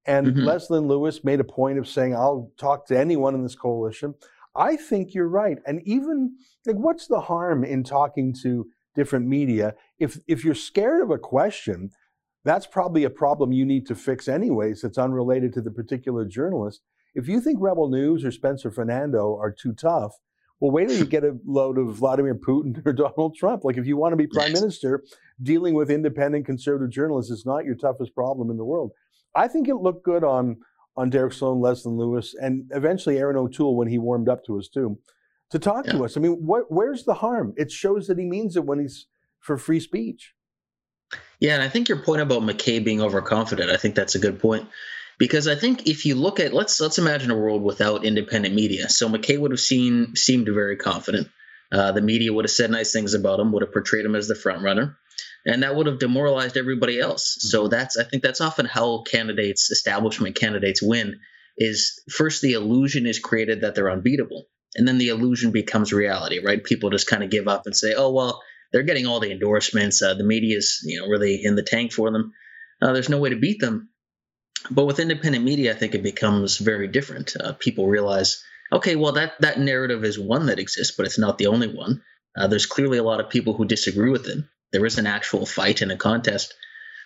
And 0.06 0.28
mm-hmm. 0.28 0.48
Leslyn 0.48 0.88
Lewis 0.88 1.24
made 1.24 1.40
a 1.40 1.44
point 1.44 1.78
of 1.78 1.88
saying, 1.88 2.14
I'll 2.14 2.50
talk 2.56 2.86
to 2.86 2.98
anyone 2.98 3.34
in 3.34 3.42
this 3.42 3.54
coalition. 3.54 4.14
I 4.54 4.76
think 4.76 5.14
you're 5.14 5.28
right. 5.28 5.58
And 5.66 5.80
even 5.86 6.36
like 6.66 6.76
what's 6.76 7.06
the 7.06 7.20
harm 7.20 7.64
in 7.64 7.84
talking 7.84 8.34
to 8.42 8.66
different 8.94 9.26
media? 9.26 9.74
If 9.98 10.18
if 10.26 10.44
you're 10.44 10.54
scared 10.54 11.02
of 11.02 11.10
a 11.10 11.18
question, 11.18 11.90
that's 12.44 12.66
probably 12.66 13.04
a 13.04 13.10
problem 13.10 13.52
you 13.52 13.64
need 13.64 13.86
to 13.86 13.94
fix 13.94 14.28
anyways, 14.28 14.82
that's 14.82 14.98
unrelated 14.98 15.52
to 15.54 15.60
the 15.60 15.70
particular 15.70 16.24
journalist. 16.24 16.82
If 17.14 17.28
you 17.28 17.40
think 17.40 17.58
Rebel 17.60 17.88
News 17.88 18.24
or 18.24 18.30
Spencer 18.30 18.70
Fernando 18.70 19.36
are 19.36 19.52
too 19.52 19.72
tough, 19.72 20.12
Well, 20.60 20.70
wait 20.70 20.88
till 20.88 20.98
you 20.98 21.04
get 21.04 21.24
a 21.24 21.36
load 21.44 21.76
of 21.76 21.96
Vladimir 21.96 22.34
Putin 22.34 22.84
or 22.86 22.92
Donald 23.04 23.36
Trump. 23.36 23.64
Like, 23.64 23.76
if 23.76 23.86
you 23.86 23.96
want 23.96 24.12
to 24.12 24.16
be 24.16 24.26
prime 24.26 24.52
minister, 24.52 25.02
dealing 25.42 25.74
with 25.74 25.90
independent 25.90 26.46
conservative 26.46 26.90
journalists 26.90 27.32
is 27.32 27.44
not 27.44 27.64
your 27.64 27.74
toughest 27.74 28.14
problem 28.14 28.50
in 28.50 28.56
the 28.56 28.64
world. 28.64 28.92
I 29.34 29.48
think 29.48 29.68
it 29.68 29.76
looked 29.76 30.04
good 30.04 30.24
on 30.24 30.58
on 30.96 31.10
Derek 31.10 31.32
Sloan, 31.32 31.60
Leslyn 31.60 31.96
Lewis, 31.96 32.34
and 32.38 32.70
eventually 32.70 33.18
Erin 33.18 33.36
O'Toole 33.36 33.76
when 33.76 33.88
he 33.88 33.98
warmed 33.98 34.28
up 34.28 34.44
to 34.44 34.58
us 34.58 34.68
too, 34.68 34.98
to 35.50 35.58
talk 35.58 35.86
yeah. 35.86 35.92
to 35.92 36.04
us. 36.04 36.16
I 36.16 36.20
mean, 36.20 36.32
what, 36.32 36.70
where's 36.70 37.04
the 37.04 37.14
harm? 37.14 37.54
It 37.56 37.70
shows 37.70 38.06
that 38.06 38.18
he 38.18 38.26
means 38.26 38.56
it 38.56 38.66
when 38.66 38.78
he's 38.78 39.06
for 39.40 39.56
free 39.56 39.80
speech. 39.80 40.34
Yeah, 41.42 41.54
and 41.54 41.62
I 41.62 41.68
think 41.68 41.88
your 41.88 41.98
point 41.98 42.22
about 42.22 42.44
MacKay 42.44 42.78
being 42.78 43.02
overconfident, 43.02 43.68
I 43.68 43.76
think 43.76 43.96
that's 43.96 44.14
a 44.14 44.20
good 44.20 44.38
point. 44.38 44.68
Because 45.18 45.48
I 45.48 45.56
think 45.56 45.88
if 45.88 46.06
you 46.06 46.14
look 46.14 46.38
at 46.38 46.54
let's 46.54 46.80
let's 46.80 46.98
imagine 46.98 47.32
a 47.32 47.36
world 47.36 47.64
without 47.64 48.04
independent 48.04 48.54
media. 48.54 48.88
So 48.88 49.08
MacKay 49.08 49.38
would 49.38 49.50
have 49.50 49.58
seen 49.58 50.14
seemed 50.14 50.46
very 50.46 50.76
confident. 50.76 51.28
Uh, 51.72 51.90
the 51.90 52.00
media 52.00 52.32
would 52.32 52.44
have 52.44 52.52
said 52.52 52.70
nice 52.70 52.92
things 52.92 53.14
about 53.14 53.40
him, 53.40 53.50
would 53.50 53.62
have 53.62 53.72
portrayed 53.72 54.04
him 54.04 54.14
as 54.14 54.28
the 54.28 54.36
front 54.36 54.62
runner, 54.62 54.96
and 55.44 55.64
that 55.64 55.74
would 55.74 55.88
have 55.88 55.98
demoralized 55.98 56.56
everybody 56.56 57.00
else. 57.00 57.36
Mm-hmm. 57.36 57.48
So 57.48 57.66
that's 57.66 57.96
I 57.96 58.04
think 58.04 58.22
that's 58.22 58.40
often 58.40 58.66
how 58.66 59.02
candidates, 59.02 59.72
establishment 59.72 60.36
candidates, 60.36 60.80
win. 60.80 61.18
Is 61.58 62.00
first 62.08 62.40
the 62.40 62.52
illusion 62.52 63.04
is 63.04 63.18
created 63.18 63.62
that 63.62 63.74
they're 63.74 63.90
unbeatable, 63.90 64.46
and 64.76 64.86
then 64.86 64.98
the 64.98 65.08
illusion 65.08 65.50
becomes 65.50 65.92
reality. 65.92 66.38
Right? 66.38 66.62
People 66.62 66.90
just 66.90 67.08
kind 67.08 67.24
of 67.24 67.30
give 67.30 67.48
up 67.48 67.66
and 67.66 67.76
say, 67.76 67.94
"Oh 67.94 68.12
well, 68.12 68.42
they're 68.72 68.82
getting 68.82 69.06
all 69.06 69.20
the 69.20 69.30
endorsements. 69.30 70.02
Uh, 70.02 70.14
the 70.14 70.24
media's 70.24 70.80
you 70.84 71.00
know 71.00 71.08
really 71.08 71.44
in 71.44 71.56
the 71.56 71.62
tank 71.62 71.92
for 71.92 72.10
them. 72.10 72.32
Uh, 72.80 72.92
there's 72.92 73.08
no 73.08 73.18
way 73.18 73.30
to 73.30 73.36
beat 73.36 73.60
them. 73.60 73.90
But 74.70 74.86
with 74.86 75.00
independent 75.00 75.44
media, 75.44 75.72
I 75.72 75.76
think 75.76 75.94
it 75.94 76.02
becomes 76.02 76.58
very 76.58 76.86
different. 76.88 77.34
Uh, 77.38 77.52
people 77.52 77.88
realize, 77.88 78.42
okay, 78.72 78.96
well 78.96 79.12
that 79.12 79.34
that 79.40 79.58
narrative 79.58 80.04
is 80.04 80.18
one 80.18 80.46
that 80.46 80.58
exists, 80.58 80.94
but 80.96 81.06
it's 81.06 81.18
not 81.18 81.38
the 81.38 81.48
only 81.48 81.68
one. 81.68 82.02
Uh, 82.36 82.46
there's 82.46 82.66
clearly 82.66 82.98
a 82.98 83.02
lot 83.02 83.20
of 83.20 83.30
people 83.30 83.54
who 83.54 83.64
disagree 83.64 84.10
with 84.10 84.26
it. 84.26 84.44
There 84.72 84.86
is 84.86 84.98
an 84.98 85.06
actual 85.06 85.44
fight 85.44 85.82
and 85.82 85.92
a 85.92 85.96
contest. 85.96 86.54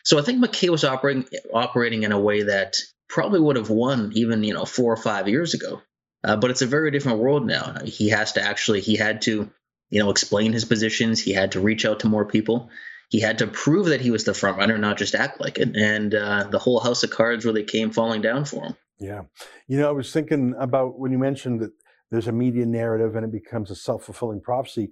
So 0.05 0.19
I 0.19 0.23
think 0.23 0.39
MacKay 0.39 0.69
was 0.69 0.85
operating 0.85 1.27
operating 1.53 2.05
in 2.05 2.13
a 2.13 2.21
way 2.21 2.45
that 2.45 2.77
probably 3.09 3.41
would 3.41 3.57
have 3.57 3.71
won 3.71 4.13
even 4.15 4.45
you 4.45 4.55
know 4.55 4.65
four 4.65 4.93
or 4.93 4.97
five 4.97 5.29
years 5.29 5.55
ago. 5.55 5.83
Uh, 6.23 6.37
but 6.37 6.51
it's 6.51 6.63
a 6.63 6.67
very 6.67 6.91
different 6.91 7.19
world 7.19 7.47
now. 7.47 7.77
He 7.85 8.09
has 8.11 8.33
to 8.33 8.43
actually 8.43 8.81
he 8.81 8.97
had 8.97 9.23
to 9.23 9.51
you 9.91 10.01
know, 10.01 10.11
explain 10.11 10.53
his 10.53 10.65
positions. 10.65 11.21
He 11.21 11.33
had 11.33 11.53
to 11.53 11.61
reach 11.61 11.85
out 11.85 12.01
to 12.01 12.09
more 12.09 12.25
people. 12.25 12.71
He 13.09 13.21
had 13.21 13.39
to 13.39 13.47
prove 13.47 13.87
that 13.87 14.01
he 14.01 14.11
was 14.11 14.25
the 14.25 14.35
front 14.35 14.59
runner, 14.59 14.79
not 14.79 14.99
just 14.99 15.15
act 15.15 15.41
like 15.41 15.59
it. 15.59 15.77
And 15.77 16.15
uh, 16.15 16.49
the 16.51 16.59
whole 16.59 16.81
house 16.81 17.05
of 17.05 17.11
cards 17.11 17.45
really 17.45 17.63
came 17.63 17.93
falling 17.93 18.21
down 18.21 18.45
for 18.45 18.65
him. 18.65 18.77
Yeah. 18.99 19.23
You 19.69 19.79
know, 19.79 19.89
I 19.89 19.93
was 19.93 20.13
thinking 20.13 20.55
about 20.59 20.99
when 20.99 21.13
you 21.13 21.19
mentioned 21.19 21.61
that 21.61 21.71
there's 22.11 22.29
a 22.29 22.33
media 22.33 22.67
narrative 22.67 23.15
and 23.15 23.25
it 23.25 23.33
becomes 23.33 23.71
a 23.71 23.77
self 23.77 24.05
fulfilling 24.05 24.41
prophecy. 24.41 24.91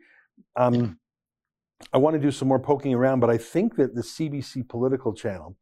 Um, 0.57 0.99
I 1.93 1.99
want 1.99 2.15
to 2.15 2.21
do 2.21 2.31
some 2.31 2.49
more 2.49 2.61
poking 2.61 2.95
around, 2.95 3.21
but 3.21 3.31
I 3.31 3.39
think 3.39 3.77
that 3.77 3.95
the 3.95 4.03
CBC 4.03 4.69
political 4.69 5.13
channel, 5.13 5.57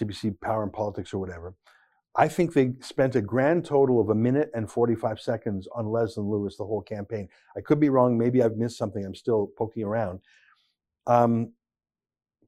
CBC 0.00 0.40
Power 0.40 0.62
and 0.62 0.72
Politics 0.72 1.14
or 1.14 1.18
whatever, 1.18 1.54
I 2.16 2.28
think 2.28 2.52
they 2.52 2.72
spent 2.80 3.16
a 3.16 3.20
grand 3.20 3.64
total 3.64 4.00
of 4.00 4.10
a 4.10 4.14
minute 4.14 4.50
and 4.54 4.70
45 4.70 5.20
seconds 5.20 5.66
on 5.74 5.86
Leslyn 5.86 6.30
Lewis 6.30 6.56
the 6.56 6.64
whole 6.64 6.82
campaign. 6.82 7.28
I 7.56 7.60
could 7.60 7.80
be 7.80 7.88
wrong. 7.88 8.16
Maybe 8.16 8.42
I've 8.42 8.56
missed 8.56 8.78
something. 8.78 9.04
I'm 9.04 9.16
still 9.16 9.50
poking 9.58 9.82
around. 9.82 10.20
Um, 11.06 11.52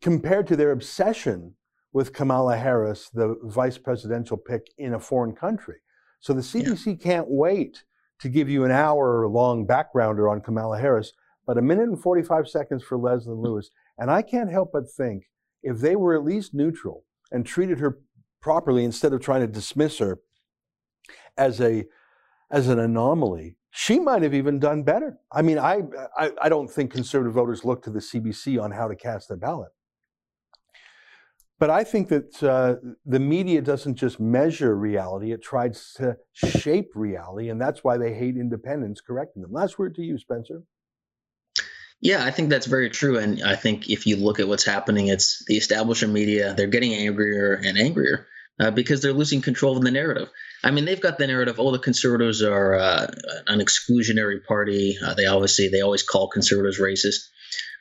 compared 0.01 0.47
to 0.49 0.57
their 0.57 0.71
obsession 0.71 1.55
with 1.93 2.13
Kamala 2.13 2.57
Harris, 2.57 3.09
the 3.09 3.37
vice 3.43 3.79
presidential 3.79 4.37
pick 4.37 4.69
in 4.79 4.95
a 4.95 5.01
foreign 5.01 5.35
country. 5.35 5.77
So 6.21 6.33
the 6.33 6.43
CBC 6.43 6.87
yeah. 6.87 6.95
can't 7.03 7.29
wait 7.29 7.83
to 8.21 8.29
give 8.29 8.49
you 8.49 8.65
an 8.65 8.71
hour 8.71 9.27
long 9.27 9.67
backgrounder 9.67 10.31
on 10.31 10.41
Kamala 10.41 10.79
Harris, 10.79 11.13
but 11.47 11.59
a 11.59 11.63
minute 11.63 11.89
and 11.89 12.01
45 12.01 12.49
seconds 12.49 12.83
for 12.83 12.99
Leslyn 12.99 13.43
Lewis. 13.43 13.71
And 13.99 14.11
I 14.11 14.23
can't 14.23 14.51
help 14.51 14.71
but 14.73 14.91
think 14.91 15.25
if 15.63 15.79
they 15.79 15.97
were 15.97 16.15
at 16.15 16.25
least 16.25 16.55
neutral 16.55 17.05
and 17.33 17.45
treated 17.45 17.81
her 17.81 17.99
properly 18.47 18.85
instead 18.85 19.13
of 19.13 19.21
trying 19.21 19.41
to 19.41 19.49
dismiss 19.49 19.99
her 19.99 20.21
as 21.37 21.61
a 21.61 21.85
as 22.49 22.69
an 22.69 22.79
anomaly 22.79 23.57
she 23.73 23.99
might 23.99 24.23
have 24.23 24.33
even 24.33 24.61
done 24.61 24.85
better. 24.85 25.19
I 25.33 25.43
mean 25.43 25.59
I, 25.59 25.83
I 26.17 26.31
i, 26.41 26.49
don't 26.49 26.71
think 26.71 26.93
conservative 26.93 27.35
voters 27.35 27.65
look 27.65 27.83
to 27.83 27.91
the 27.91 27.99
cbc 27.99 28.63
on 28.63 28.71
how 28.71 28.87
to 28.87 28.95
cast 28.95 29.27
their 29.27 29.37
ballot. 29.37 29.73
But 31.59 31.71
i 31.71 31.83
think 31.83 32.07
that 32.11 32.41
uh, 32.41 32.77
the 33.05 33.19
media 33.19 33.61
doesn't 33.63 33.97
just 33.97 34.21
measure 34.21 34.77
reality 34.77 35.33
it 35.33 35.43
tries 35.43 35.93
to 35.95 36.17
shape 36.33 36.91
reality 36.95 37.49
and 37.49 37.61
that's 37.61 37.83
why 37.83 37.99
they 37.99 38.15
hate 38.15 38.37
independents 38.37 39.01
correcting 39.01 39.43
them. 39.43 39.51
Last 39.51 39.77
word 39.77 39.97
to 39.97 40.03
you 40.03 40.19
spencer. 40.19 40.63
Yeah, 42.01 42.25
I 42.25 42.31
think 42.31 42.51
that's 42.51 42.67
very 42.67 42.91
true. 42.91 43.19
And 43.19 43.43
I 43.43 43.57
think 43.57 43.91
if 43.91 44.07
you 44.07 44.17
look 44.17 44.39
at 44.39 44.47
what's 44.47 44.67
happening, 44.67 45.09
it's 45.09 45.43
the 45.47 45.57
establishment 45.57 46.13
media, 46.13 46.55
they're 46.55 46.75
getting 46.77 46.93
angrier 46.93 47.55
and 47.55 47.77
angrier 47.79 48.29
uh, 48.59 48.71
because 48.71 49.03
they're 49.03 49.13
losing 49.13 49.43
control 49.43 49.77
of 49.77 49.83
the 49.83 49.91
narrative. 49.91 50.29
I 50.65 50.71
mean, 50.71 50.85
they've 50.85 51.01
got 51.01 51.19
the 51.19 51.27
narrative. 51.27 51.57
Oh, 51.59 51.73
the 51.73 51.79
conservatives 51.79 52.43
are 52.43 52.75
uh, 52.75 53.07
an 53.47 53.61
exclusionary 53.61 54.45
party. 54.45 54.97
Uh, 55.05 55.15
they 55.15 55.27
obviously 55.27 55.69
they 55.69 55.81
always 55.81 56.03
call 56.03 56.29
conservatives 56.29 56.81
racist. 56.81 57.29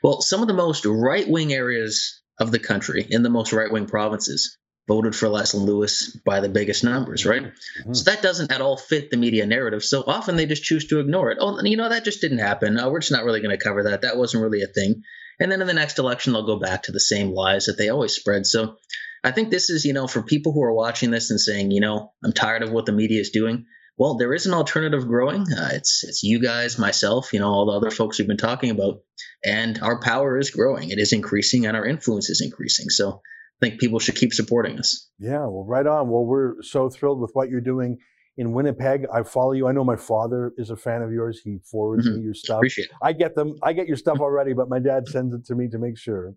Well, 0.04 0.22
some 0.22 0.42
of 0.42 0.48
the 0.48 0.54
most 0.54 0.86
right 0.86 1.28
wing 1.28 1.54
areas 1.54 2.22
of 2.40 2.52
the 2.52 2.60
country, 2.60 3.06
in 3.10 3.24
the 3.24 3.30
most 3.30 3.54
right 3.54 3.72
wing 3.72 3.88
provinces, 3.88 4.58
voted 4.88 5.16
for 5.16 5.28
Leslyn 5.28 5.66
Lewis 5.66 6.16
by 6.26 6.42
the 6.42 6.50
biggest 6.50 6.84
numbers, 6.84 7.26
right? 7.26 7.44
Mm-hmm. 7.44 7.94
So 7.94 8.12
that 8.12 8.22
doesn't 8.22 8.52
at 8.52 8.62
all 8.62 8.78
fit 8.78 9.10
the 9.10 9.18
media 9.18 9.46
narrative. 9.46 9.84
So 9.84 10.04
often 10.06 10.36
they 10.36 10.46
just 10.46 10.64
choose 10.64 10.88
to 10.88 11.00
ignore 11.00 11.32
it. 11.32 11.38
Oh, 11.42 11.60
you 11.64 11.78
know, 11.78 11.90
that 11.90 12.04
just 12.04 12.22
didn't 12.22 12.40
happen. 12.40 12.76
we're 12.76 13.00
just 13.00 13.12
not 13.12 13.24
really 13.24 13.42
going 13.42 13.58
to 13.58 13.64
cover 13.64 13.84
that. 13.84 14.02
That 14.02 14.18
wasn't 14.18 14.44
really 14.44 14.62
a 14.62 14.68
thing. 14.68 15.02
And 15.40 15.52
then 15.52 15.62
in 15.62 15.68
the 15.68 15.74
next 15.74 16.00
election, 16.00 16.34
they'll 16.34 16.46
go 16.46 16.60
back 16.60 16.84
to 16.84 16.92
the 16.92 17.00
same 17.00 17.32
lies 17.32 17.66
that 17.66 17.78
they 17.78 17.90
always 17.90 18.14
spread. 18.14 18.46
So 18.46 18.78
I 19.26 19.32
think 19.32 19.50
this 19.50 19.72
is, 19.72 19.86
you 19.86 19.94
know, 19.94 20.06
for 20.06 20.22
people 20.22 20.54
who 20.54 20.62
are 20.62 20.74
watching 20.74 21.10
this 21.10 21.32
and 21.32 21.40
saying, 21.40 21.72
you 21.72 21.82
know, 21.82 22.14
I'm 22.24 22.32
tired 22.32 22.62
of 22.62 22.72
what 22.72 22.86
the 22.86 22.92
media 22.92 23.20
is 23.20 23.32
doing. 23.32 23.66
Well, 23.98 24.18
there 24.18 24.34
is 24.36 24.46
an 24.46 24.54
alternative 24.54 25.08
growing. 25.08 25.42
Uh, 25.42 25.70
it's 25.74 26.04
it's 26.04 26.22
you 26.22 26.40
guys, 26.40 26.78
myself, 26.78 27.34
you 27.34 27.40
know, 27.40 27.48
all 27.48 27.66
the 27.66 27.72
other 27.72 27.90
folks 27.90 28.20
we've 28.20 28.28
been 28.28 28.38
talking 28.38 28.70
about, 28.70 29.00
and 29.44 29.80
our 29.82 30.00
power 30.00 30.38
is 30.38 30.52
growing. 30.52 30.92
It 30.92 31.00
is 31.00 31.12
increasing, 31.12 31.66
and 31.66 31.76
our 31.76 31.88
influence 31.88 32.30
is 32.30 32.42
increasing. 32.42 32.90
So 32.90 33.14
I 33.14 33.66
think 33.66 33.80
people 33.80 33.98
should 33.98 34.16
keep 34.16 34.32
supporting 34.32 34.78
us. 34.78 35.10
Yeah, 35.18 35.40
well, 35.40 35.66
right 35.68 35.88
on. 35.88 36.10
Well, 36.10 36.26
we're 36.26 36.62
so 36.62 36.90
thrilled 36.90 37.20
with 37.20 37.32
what 37.34 37.50
you're 37.50 37.62
doing 37.62 37.98
in 38.38 38.52
Winnipeg. 38.52 39.08
I 39.12 39.24
follow 39.24 39.54
you. 39.54 39.68
I 39.68 39.72
know 39.72 39.84
my 39.84 39.96
father 39.96 40.54
is 40.58 40.70
a 40.70 40.76
fan 40.76 41.02
of 41.02 41.12
yours. 41.12 41.42
He 41.44 41.60
forwards 41.72 42.06
mm-hmm. 42.06 42.18
me 42.18 42.26
your 42.26 42.34
stuff. 42.36 42.58
Appreciate 42.58 42.86
it. 42.86 42.92
I 43.02 43.14
get 43.14 43.34
them. 43.34 43.56
I 43.64 43.74
get 43.74 43.88
your 43.88 43.98
stuff 43.98 44.20
already, 44.20 44.54
but 44.54 44.70
my 44.70 44.80
dad 44.80 45.08
sends 45.08 45.34
it 45.34 45.46
to 45.46 45.56
me 45.56 45.70
to 45.70 45.80
make 45.80 45.98
sure. 45.98 46.36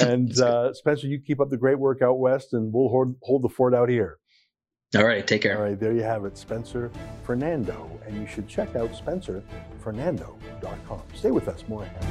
And 0.00 0.38
uh, 0.40 0.72
Spencer, 0.74 1.06
you 1.06 1.20
keep 1.20 1.40
up 1.40 1.50
the 1.50 1.56
great 1.56 1.78
work 1.78 2.02
out 2.02 2.18
west, 2.18 2.52
and 2.52 2.72
we'll 2.72 2.88
hold, 2.88 3.14
hold 3.22 3.42
the 3.42 3.48
fort 3.48 3.74
out 3.74 3.88
here. 3.88 4.18
All 4.96 5.04
right, 5.04 5.26
take 5.26 5.42
care. 5.42 5.58
All 5.58 5.64
right, 5.64 5.78
there 5.78 5.92
you 5.92 6.02
have 6.02 6.24
it, 6.24 6.38
Spencer 6.38 6.90
Fernando. 7.22 7.90
And 8.06 8.16
you 8.16 8.26
should 8.26 8.48
check 8.48 8.74
out 8.74 8.90
spencerfernando.com. 8.92 11.02
Stay 11.14 11.30
with 11.30 11.46
us, 11.46 11.62
more 11.68 11.82
ahead. 11.82 12.04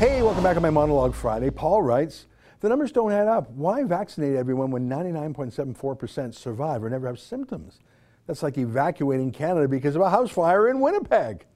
Hey, 0.00 0.20
welcome 0.22 0.42
back 0.42 0.54
to 0.54 0.60
my 0.60 0.70
monologue 0.70 1.14
Friday. 1.14 1.50
Paul 1.50 1.82
writes, 1.82 2.26
the 2.60 2.68
numbers 2.68 2.92
don't 2.92 3.12
add 3.12 3.28
up. 3.28 3.50
Why 3.50 3.84
vaccinate 3.84 4.36
everyone 4.36 4.70
when 4.70 4.88
99.74% 4.88 6.34
survive 6.34 6.82
or 6.82 6.90
never 6.90 7.06
have 7.06 7.18
symptoms? 7.18 7.78
That's 8.26 8.42
like 8.42 8.58
evacuating 8.58 9.32
Canada 9.32 9.68
because 9.68 9.96
of 9.96 10.02
a 10.02 10.10
house 10.10 10.30
fire 10.30 10.68
in 10.68 10.80
Winnipeg. 10.80 11.46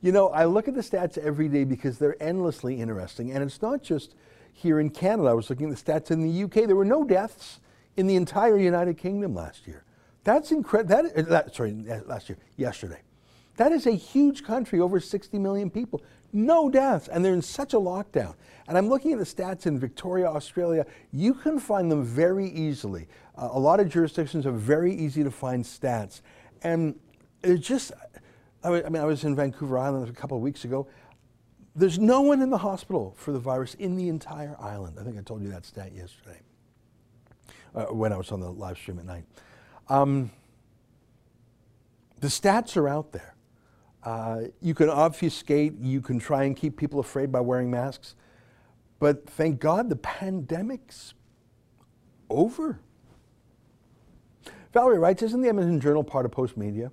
You 0.00 0.12
know, 0.12 0.28
I 0.28 0.44
look 0.44 0.68
at 0.68 0.74
the 0.74 0.80
stats 0.80 1.18
every 1.18 1.48
day 1.48 1.64
because 1.64 1.98
they're 1.98 2.20
endlessly 2.22 2.80
interesting. 2.80 3.32
And 3.32 3.42
it's 3.42 3.62
not 3.62 3.82
just 3.82 4.14
here 4.52 4.78
in 4.78 4.90
Canada. 4.90 5.30
I 5.30 5.32
was 5.32 5.48
looking 5.48 5.70
at 5.70 5.76
the 5.76 5.92
stats 5.92 6.10
in 6.10 6.20
the 6.20 6.44
UK. 6.44 6.66
There 6.66 6.76
were 6.76 6.84
no 6.84 7.04
deaths 7.04 7.60
in 7.96 8.06
the 8.06 8.16
entire 8.16 8.58
United 8.58 8.98
Kingdom 8.98 9.34
last 9.34 9.66
year. 9.66 9.84
That's 10.24 10.52
incredible. 10.52 11.02
That, 11.02 11.28
that, 11.28 11.54
sorry, 11.54 11.72
last 12.06 12.28
year, 12.28 12.38
yesterday. 12.56 13.00
That 13.56 13.72
is 13.72 13.86
a 13.86 13.92
huge 13.92 14.44
country, 14.44 14.78
over 14.78 15.00
60 15.00 15.38
million 15.38 15.70
people. 15.70 16.02
No 16.32 16.68
deaths, 16.68 17.08
and 17.08 17.24
they're 17.24 17.34
in 17.34 17.42
such 17.42 17.72
a 17.72 17.78
lockdown. 17.78 18.34
And 18.66 18.76
I'm 18.76 18.88
looking 18.88 19.12
at 19.12 19.18
the 19.18 19.24
stats 19.24 19.66
in 19.66 19.78
Victoria, 19.78 20.26
Australia. 20.26 20.84
You 21.10 21.32
can 21.32 21.58
find 21.58 21.90
them 21.90 22.04
very 22.04 22.48
easily. 22.48 23.08
Uh, 23.36 23.48
a 23.52 23.58
lot 23.58 23.80
of 23.80 23.88
jurisdictions 23.88 24.44
are 24.44 24.52
very 24.52 24.94
easy 24.94 25.24
to 25.24 25.30
find 25.30 25.64
stats. 25.64 26.20
And 26.62 26.98
it's 27.42 27.66
just, 27.66 27.92
I 28.62 28.70
mean, 28.70 28.96
I 28.96 29.04
was 29.04 29.24
in 29.24 29.34
Vancouver 29.34 29.78
Island 29.78 30.08
a 30.08 30.12
couple 30.12 30.36
of 30.36 30.42
weeks 30.42 30.64
ago. 30.64 30.86
There's 31.74 31.98
no 31.98 32.20
one 32.20 32.42
in 32.42 32.50
the 32.50 32.58
hospital 32.58 33.14
for 33.16 33.32
the 33.32 33.38
virus 33.38 33.74
in 33.74 33.96
the 33.96 34.08
entire 34.08 34.56
island. 34.60 34.98
I 35.00 35.04
think 35.04 35.16
I 35.16 35.22
told 35.22 35.42
you 35.42 35.48
that 35.50 35.64
stat 35.64 35.92
yesterday 35.94 36.40
uh, 37.74 37.84
when 37.84 38.12
I 38.12 38.16
was 38.16 38.32
on 38.32 38.40
the 38.40 38.50
live 38.50 38.76
stream 38.76 38.98
at 38.98 39.06
night. 39.06 39.24
Um, 39.88 40.30
the 42.20 42.26
stats 42.26 42.76
are 42.76 42.88
out 42.88 43.12
there. 43.12 43.34
Uh, 44.08 44.44
you 44.62 44.72
can 44.72 44.88
obfuscate, 44.88 45.74
you 45.78 46.00
can 46.00 46.18
try 46.18 46.44
and 46.44 46.56
keep 46.56 46.78
people 46.78 46.98
afraid 46.98 47.30
by 47.30 47.40
wearing 47.40 47.70
masks. 47.70 48.14
But 49.00 49.28
thank 49.28 49.60
God 49.60 49.90
the 49.90 49.96
pandemic's 49.96 51.12
over. 52.30 52.80
Valerie 54.72 54.98
writes, 54.98 55.22
isn't 55.22 55.42
the 55.42 55.48
Edmonton 55.50 55.78
Journal 55.78 56.02
part 56.02 56.24
of 56.24 56.32
Postmedia? 56.32 56.90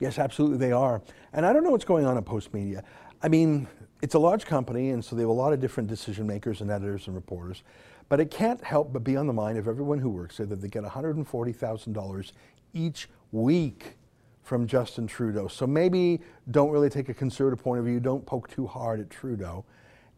Yes, 0.00 0.18
absolutely 0.18 0.58
they 0.58 0.70
are. 0.70 1.00
And 1.32 1.46
I 1.46 1.54
don't 1.54 1.64
know 1.64 1.70
what's 1.70 1.86
going 1.86 2.04
on 2.04 2.18
at 2.18 2.26
Postmedia. 2.26 2.82
I 3.22 3.28
mean, 3.28 3.66
it's 4.02 4.14
a 4.14 4.18
large 4.18 4.44
company, 4.44 4.90
and 4.90 5.02
so 5.02 5.16
they 5.16 5.22
have 5.22 5.30
a 5.30 5.32
lot 5.32 5.54
of 5.54 5.60
different 5.60 5.88
decision 5.88 6.26
makers 6.26 6.60
and 6.60 6.70
editors 6.70 7.06
and 7.06 7.16
reporters. 7.16 7.62
But 8.10 8.20
it 8.20 8.30
can't 8.30 8.62
help 8.62 8.92
but 8.92 9.02
be 9.02 9.16
on 9.16 9.26
the 9.26 9.32
mind 9.32 9.56
of 9.56 9.66
everyone 9.66 9.98
who 9.98 10.10
works 10.10 10.36
there 10.36 10.44
that 10.44 10.60
they 10.60 10.68
get 10.68 10.84
$140,000 10.84 12.32
each 12.74 13.08
week 13.32 13.96
from 14.44 14.66
Justin 14.66 15.06
Trudeau. 15.06 15.48
So 15.48 15.66
maybe 15.66 16.20
don't 16.50 16.70
really 16.70 16.90
take 16.90 17.08
a 17.08 17.14
conservative 17.14 17.64
point 17.64 17.80
of 17.80 17.86
view, 17.86 17.98
don't 17.98 18.24
poke 18.24 18.48
too 18.48 18.66
hard 18.66 19.00
at 19.00 19.10
Trudeau. 19.10 19.64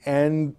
And 0.04 0.54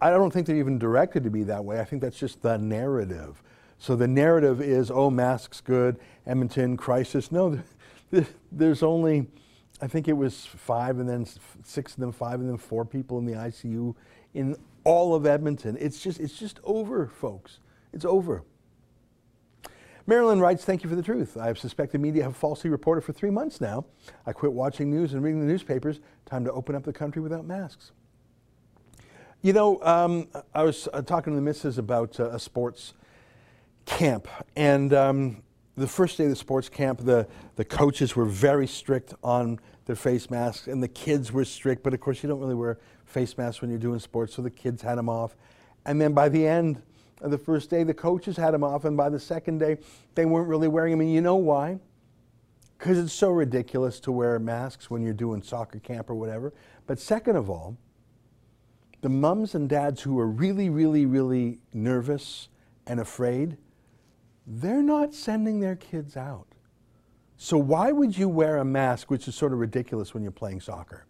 I 0.00 0.10
don't 0.10 0.32
think 0.32 0.46
they're 0.46 0.56
even 0.56 0.78
directed 0.78 1.22
to 1.24 1.30
be 1.30 1.44
that 1.44 1.64
way. 1.64 1.80
I 1.80 1.84
think 1.84 2.02
that's 2.02 2.18
just 2.18 2.42
the 2.42 2.58
narrative. 2.58 3.42
So 3.78 3.94
the 3.94 4.08
narrative 4.08 4.60
is, 4.60 4.90
oh, 4.90 5.10
masks 5.10 5.60
good, 5.60 5.98
Edmonton 6.26 6.76
crisis. 6.76 7.30
No, 7.30 7.60
there's 8.52 8.82
only, 8.82 9.28
I 9.80 9.86
think 9.86 10.08
it 10.08 10.14
was 10.14 10.44
five 10.44 10.98
and 10.98 11.08
then 11.08 11.24
six 11.62 11.94
and 11.94 12.02
then 12.02 12.12
five 12.12 12.40
and 12.40 12.48
then 12.48 12.58
four 12.58 12.84
people 12.84 13.18
in 13.18 13.26
the 13.26 13.34
ICU 13.34 13.94
in 14.34 14.56
all 14.82 15.14
of 15.14 15.24
Edmonton. 15.24 15.76
It's 15.78 16.02
just, 16.02 16.18
it's 16.18 16.36
just 16.36 16.58
over, 16.64 17.06
folks. 17.06 17.60
It's 17.92 18.04
over. 18.04 18.42
Marilyn 20.08 20.40
writes, 20.40 20.64
Thank 20.64 20.82
you 20.82 20.88
for 20.88 20.96
the 20.96 21.02
truth. 21.02 21.36
I 21.36 21.48
have 21.48 21.58
suspected 21.58 22.00
media 22.00 22.22
have 22.22 22.34
falsely 22.34 22.70
reported 22.70 23.02
for 23.02 23.12
three 23.12 23.28
months 23.28 23.60
now. 23.60 23.84
I 24.24 24.32
quit 24.32 24.54
watching 24.54 24.90
news 24.90 25.12
and 25.12 25.22
reading 25.22 25.38
the 25.38 25.46
newspapers. 25.46 26.00
Time 26.24 26.46
to 26.46 26.52
open 26.52 26.74
up 26.74 26.82
the 26.82 26.94
country 26.94 27.20
without 27.20 27.44
masks. 27.44 27.92
You 29.42 29.52
know, 29.52 29.82
um, 29.82 30.28
I 30.54 30.62
was 30.62 30.88
uh, 30.94 31.02
talking 31.02 31.34
to 31.34 31.36
the 31.36 31.42
missus 31.42 31.76
about 31.76 32.18
uh, 32.18 32.30
a 32.30 32.38
sports 32.38 32.94
camp, 33.84 34.28
and 34.56 34.94
um, 34.94 35.42
the 35.76 35.86
first 35.86 36.16
day 36.16 36.24
of 36.24 36.30
the 36.30 36.36
sports 36.36 36.70
camp, 36.70 37.04
the, 37.04 37.28
the 37.56 37.64
coaches 37.66 38.16
were 38.16 38.24
very 38.24 38.66
strict 38.66 39.12
on 39.22 39.60
their 39.84 39.94
face 39.94 40.30
masks, 40.30 40.68
and 40.68 40.82
the 40.82 40.88
kids 40.88 41.32
were 41.32 41.44
strict, 41.44 41.82
but 41.82 41.92
of 41.92 42.00
course, 42.00 42.22
you 42.22 42.30
don't 42.30 42.40
really 42.40 42.54
wear 42.54 42.78
face 43.04 43.36
masks 43.36 43.60
when 43.60 43.68
you're 43.68 43.78
doing 43.78 44.00
sports, 44.00 44.34
so 44.34 44.40
the 44.40 44.50
kids 44.50 44.80
had 44.80 44.96
them 44.96 45.10
off. 45.10 45.36
And 45.84 46.00
then 46.00 46.14
by 46.14 46.30
the 46.30 46.46
end 46.46 46.80
the 47.22 47.38
first 47.38 47.70
day, 47.70 47.82
the 47.82 47.94
coaches 47.94 48.36
had 48.36 48.54
them 48.54 48.62
off, 48.62 48.84
and 48.84 48.96
by 48.96 49.08
the 49.08 49.18
second 49.18 49.58
day, 49.58 49.78
they 50.14 50.24
weren't 50.24 50.48
really 50.48 50.68
wearing 50.68 50.92
them. 50.92 51.00
And 51.00 51.12
you 51.12 51.20
know 51.20 51.36
why? 51.36 51.78
Because 52.78 52.98
it's 52.98 53.12
so 53.12 53.30
ridiculous 53.30 53.98
to 54.00 54.12
wear 54.12 54.38
masks 54.38 54.88
when 54.88 55.02
you're 55.02 55.12
doing 55.12 55.42
soccer 55.42 55.80
camp 55.80 56.10
or 56.10 56.14
whatever. 56.14 56.54
But 56.86 57.00
second 57.00 57.36
of 57.36 57.50
all, 57.50 57.76
the 59.00 59.08
mums 59.08 59.54
and 59.54 59.68
dads 59.68 60.02
who 60.02 60.18
are 60.18 60.28
really, 60.28 60.70
really, 60.70 61.06
really 61.06 61.58
nervous 61.72 62.48
and 62.86 63.00
afraid, 63.00 63.56
they're 64.46 64.82
not 64.82 65.14
sending 65.14 65.60
their 65.60 65.76
kids 65.76 66.16
out. 66.16 66.46
So 67.36 67.56
why 67.56 67.92
would 67.92 68.16
you 68.16 68.28
wear 68.28 68.56
a 68.56 68.64
mask, 68.64 69.10
which 69.10 69.28
is 69.28 69.34
sort 69.34 69.52
of 69.52 69.58
ridiculous 69.58 70.14
when 70.14 70.22
you're 70.22 70.32
playing 70.32 70.60
soccer? 70.60 71.06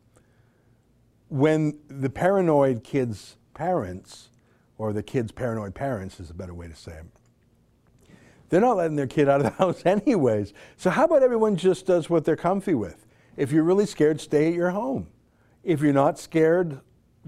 When 1.28 1.78
the 1.88 2.10
paranoid 2.10 2.84
kids' 2.84 3.36
parents, 3.54 4.30
or 4.78 4.92
the 4.92 5.02
kids' 5.02 5.32
paranoid 5.32 5.74
parents 5.74 6.20
is 6.20 6.30
a 6.30 6.34
better 6.34 6.54
way 6.54 6.68
to 6.68 6.74
say 6.76 6.92
it, 6.92 7.04
they're 8.48 8.60
not 8.60 8.76
letting 8.76 8.96
their 8.96 9.06
kid 9.06 9.28
out 9.28 9.40
of 9.40 9.44
the 9.44 9.50
house 9.64 9.84
anyways. 9.84 10.54
So 10.76 10.90
how 10.90 11.04
about 11.04 11.22
everyone 11.22 11.56
just 11.56 11.86
does 11.86 12.08
what 12.08 12.24
they're 12.24 12.36
comfy 12.36 12.74
with? 12.74 13.06
If 13.36 13.52
you're 13.52 13.64
really 13.64 13.86
scared, 13.86 14.20
stay 14.20 14.48
at 14.48 14.54
your 14.54 14.70
home. 14.70 15.08
If 15.62 15.80
you're 15.80 15.92
not 15.92 16.18
scared, 16.18 16.80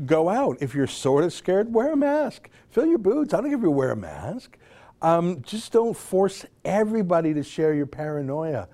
go 0.06 0.28
out. 0.28 0.58
If 0.60 0.74
you're 0.74 0.86
sort 0.86 1.24
of 1.24 1.32
scared, 1.32 1.72
wear 1.72 1.92
a 1.92 1.96
mask. 1.96 2.48
Fill 2.70 2.86
your 2.86 2.98
boots. 2.98 3.34
I 3.34 3.40
don't 3.40 3.52
if 3.52 3.60
you 3.60 3.70
wear 3.70 3.90
a 3.90 3.96
mask. 3.96 4.56
Um, 5.02 5.42
just 5.42 5.72
don't 5.72 5.96
force 5.96 6.44
everybody 6.64 7.34
to 7.34 7.42
share 7.42 7.74
your 7.74 7.86
paranoia. 7.86 8.68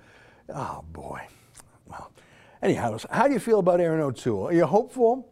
Oh 0.53 0.83
boy. 0.91 1.21
Well, 1.87 2.11
anyhow, 2.61 2.97
how 3.09 3.27
do 3.27 3.33
you 3.33 3.39
feel 3.39 3.59
about 3.59 3.79
Erin 3.79 4.01
O'Toole? 4.01 4.47
Are 4.47 4.53
you 4.53 4.65
hopeful? 4.65 5.29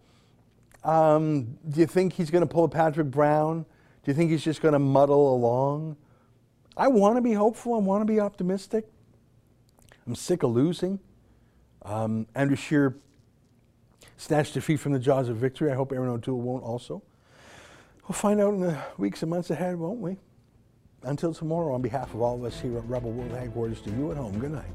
Um, 0.85 1.57
do 1.67 1.79
you 1.79 1.87
think 1.87 2.13
he's 2.13 2.29
going 2.29 2.47
to 2.47 2.47
pull 2.47 2.63
a 2.63 2.69
Patrick 2.69 3.07
Brown? 3.07 3.63
Do 3.63 4.11
you 4.11 4.13
think 4.13 4.29
he's 4.29 4.43
just 4.43 4.61
going 4.61 4.73
to 4.73 4.79
muddle 4.79 5.33
along? 5.33 5.97
I 6.77 6.87
want 6.89 7.15
to 7.15 7.21
be 7.21 7.33
hopeful. 7.33 7.73
I 7.73 7.79
want 7.79 8.01
to 8.01 8.05
be 8.05 8.19
optimistic. 8.19 8.85
I'm 10.05 10.13
sick 10.13 10.43
of 10.43 10.51
losing. 10.51 10.99
Um, 11.81 12.27
Andrew 12.35 12.55
Scheer 12.55 12.95
snatched 14.17 14.53
defeat 14.53 14.77
from 14.77 14.93
the 14.93 14.99
jaws 14.99 15.27
of 15.27 15.37
victory. 15.37 15.71
I 15.71 15.75
hope 15.75 15.91
Erin 15.91 16.09
O'Toole 16.09 16.39
won't 16.39 16.63
also. 16.63 17.01
We'll 18.07 18.13
find 18.13 18.39
out 18.39 18.53
in 18.53 18.59
the 18.59 18.77
weeks 18.99 19.23
and 19.23 19.31
months 19.31 19.49
ahead, 19.49 19.77
won't 19.77 19.99
we? 19.99 20.17
Until 21.01 21.33
tomorrow, 21.33 21.73
on 21.73 21.81
behalf 21.81 22.13
of 22.13 22.21
all 22.21 22.35
of 22.35 22.43
us 22.43 22.59
here 22.59 22.77
at 22.77 22.87
Rebel 22.87 23.11
World 23.11 23.31
Headquarters, 23.31 23.81
to 23.81 23.89
you 23.89 24.11
at 24.11 24.17
home, 24.17 24.37
good 24.37 24.51
night. 24.51 24.65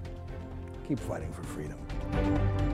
Keep 0.88 0.99
fighting 0.99 1.33
for 1.33 1.44
freedom. 1.44 2.70